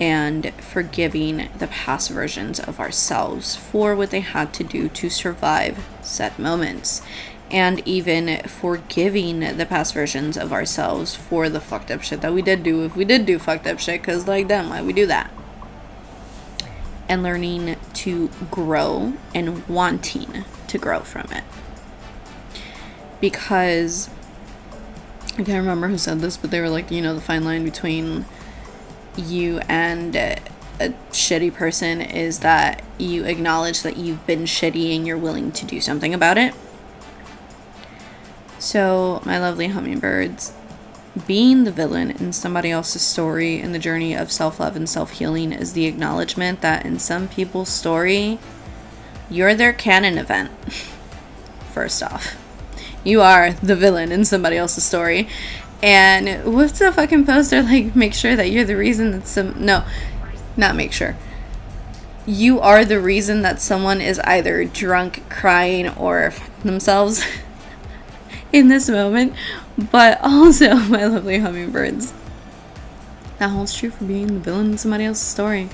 [0.00, 5.84] and forgiving the past versions of ourselves for what they had to do to survive
[6.02, 7.02] said moments.
[7.50, 12.42] And even forgiving the past versions of ourselves for the fucked up shit that we
[12.42, 15.06] did do if we did do fucked up shit, because, like, then why we do
[15.06, 15.32] that?
[17.08, 21.42] And learning to grow and wanting to grow from it.
[23.18, 24.10] Because
[25.38, 27.62] I can't remember who said this, but they were like, you know, the fine line
[27.62, 28.24] between
[29.16, 30.40] you and a
[31.12, 35.80] shitty person is that you acknowledge that you've been shitty and you're willing to do
[35.80, 36.54] something about it.
[38.58, 40.52] So, my lovely hummingbirds,
[41.28, 45.12] being the villain in somebody else's story in the journey of self love and self
[45.12, 48.40] healing is the acknowledgement that in some people's story,
[49.30, 50.50] you're their canon event.
[51.72, 52.36] First off,
[53.04, 55.28] you are the villain in somebody else's story.
[55.82, 57.94] And what's the fucking poster like?
[57.94, 59.64] Make sure that you're the reason that some.
[59.64, 59.84] No,
[60.56, 61.16] not make sure.
[62.26, 67.24] You are the reason that someone is either drunk, crying, or themselves
[68.52, 69.32] in this moment.
[69.78, 72.12] But also, my lovely hummingbirds.
[73.38, 75.68] That holds true for being the villain in somebody else's story.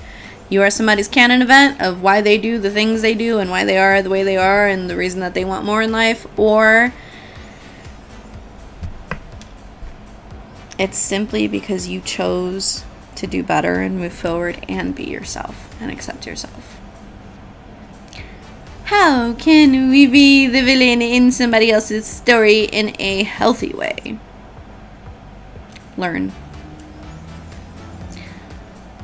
[0.47, 3.65] You are somebody's canon event of why they do the things they do and why
[3.65, 6.27] they are the way they are and the reason that they want more in life,
[6.37, 6.93] or
[10.77, 12.83] It's simply because you chose
[13.15, 16.79] to do better and move forward and be yourself and accept yourself.
[18.85, 24.19] How can we be the villain in somebody else's story in a healthy way?
[25.97, 26.33] Learn.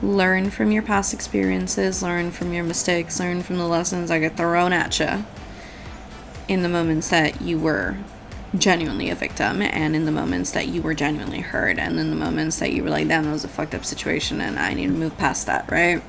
[0.04, 4.36] learn from your past experiences, learn from your mistakes, learn from the lessons that get
[4.36, 5.24] thrown at you
[6.48, 7.98] in the moments that you were
[8.58, 12.16] genuinely a victim and in the moments that you were genuinely hurt and in the
[12.16, 14.88] moments that you were like, damn, that was a fucked up situation and I need
[14.88, 16.04] to move past that, right?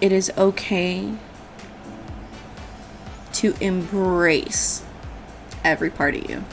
[0.00, 1.14] It is okay
[3.34, 4.84] to embrace
[5.64, 6.44] every part of you.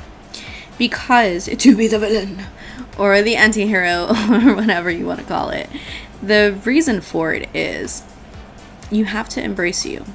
[0.77, 2.45] Because to be the villain
[2.97, 5.69] or the anti hero or whatever you want to call it,
[6.21, 8.03] the reason for it is
[8.91, 10.05] you have to embrace you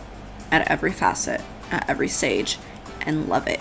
[0.51, 2.59] at every facet, at every stage,
[3.03, 3.61] and love it.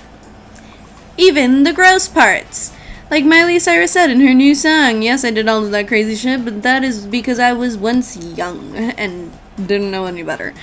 [1.18, 2.74] Even the gross parts.
[3.12, 6.16] Like Miley Cyrus said in her new song, yes, I did all of that crazy
[6.16, 10.54] shit, but that is because I was once young and didn't know any better.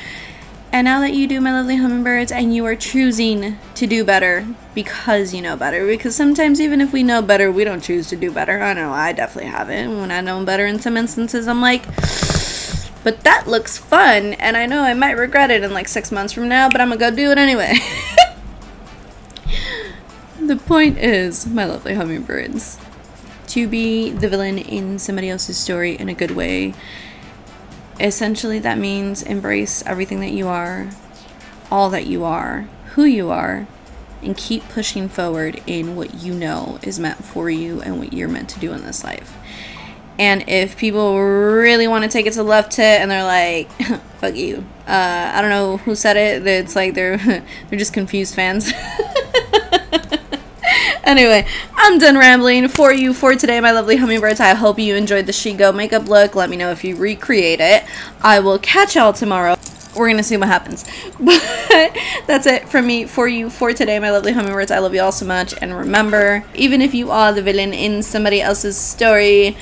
[0.73, 4.47] And now that you do, my lovely hummingbirds, and you are choosing to do better
[4.75, 8.17] because you know better, because sometimes even if we know better, we don't choose to
[8.17, 8.61] do better.
[8.61, 9.99] I know I definitely haven't.
[9.99, 11.87] When I know better in some instances, I'm like,
[13.05, 16.33] but that looks fun, and I know I might regret it in like six months
[16.33, 17.79] from now, but I'm gonna go do it anyway.
[20.47, 22.79] the point is, my lovely hummingbirds,
[23.49, 26.75] to be the villain in somebody else's story in a good way.
[27.99, 30.91] Essentially, that means embrace everything that you are,
[31.71, 33.67] all that you are, who you are,
[34.23, 38.29] and keep pushing forward in what you know is meant for you and what you're
[38.29, 39.37] meant to do in this life.
[40.19, 43.71] And if people really want to take it to the left tit and they're like,
[44.21, 46.47] "Fuck you," uh, I don't know who said it.
[46.47, 47.19] It's like they're
[47.69, 48.73] they're just confused fans.
[51.05, 54.41] anyway, I'm done rambling for you for today, my lovely hummingbirds.
[54.41, 56.35] I hope you enjoyed the Shego makeup look.
[56.35, 57.85] Let me know if you recreate it.
[58.23, 59.57] I will catch y'all tomorrow.
[59.97, 60.85] We're gonna see what happens.
[61.77, 64.71] But that's it from me for you for today, my lovely hummingbirds.
[64.71, 65.55] I love you all so much.
[65.61, 69.57] And remember, even if you are the villain in somebody else's story,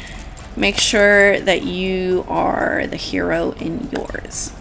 [0.57, 4.53] make sure that you are the hero in yours.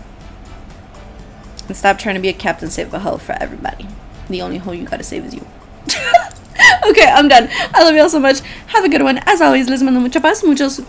[1.68, 3.88] And stop trying to be a captain save a hoe for everybody.
[4.30, 5.46] The only hole you gotta save is you.
[6.88, 7.50] okay, I'm done.
[7.74, 8.40] I love you all so much.
[8.68, 9.20] Have a good one.
[9.26, 10.82] As always, les mando mucha paz, muchos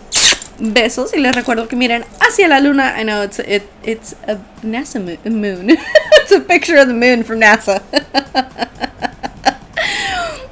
[0.59, 2.93] besos y les recuerdo que miren hacia la luna.
[2.95, 5.69] I know it's it it's a NASA mo- moon.
[5.69, 7.81] it's a picture of the moon from NASA.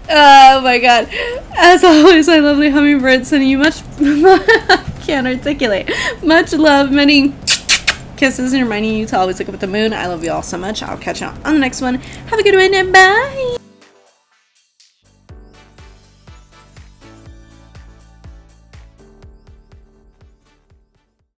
[0.09, 1.07] oh my god.
[1.55, 3.81] As always, my lovely hummingbird sending you much
[5.05, 5.89] can't articulate.
[6.23, 7.33] Much love, many
[8.23, 9.91] kisses and reminding you to always look up at the moon.
[9.91, 10.81] I love you all so much.
[10.81, 11.95] I'll catch you on the next one.
[11.95, 12.73] Have a good one.
[12.73, 13.62] And bye.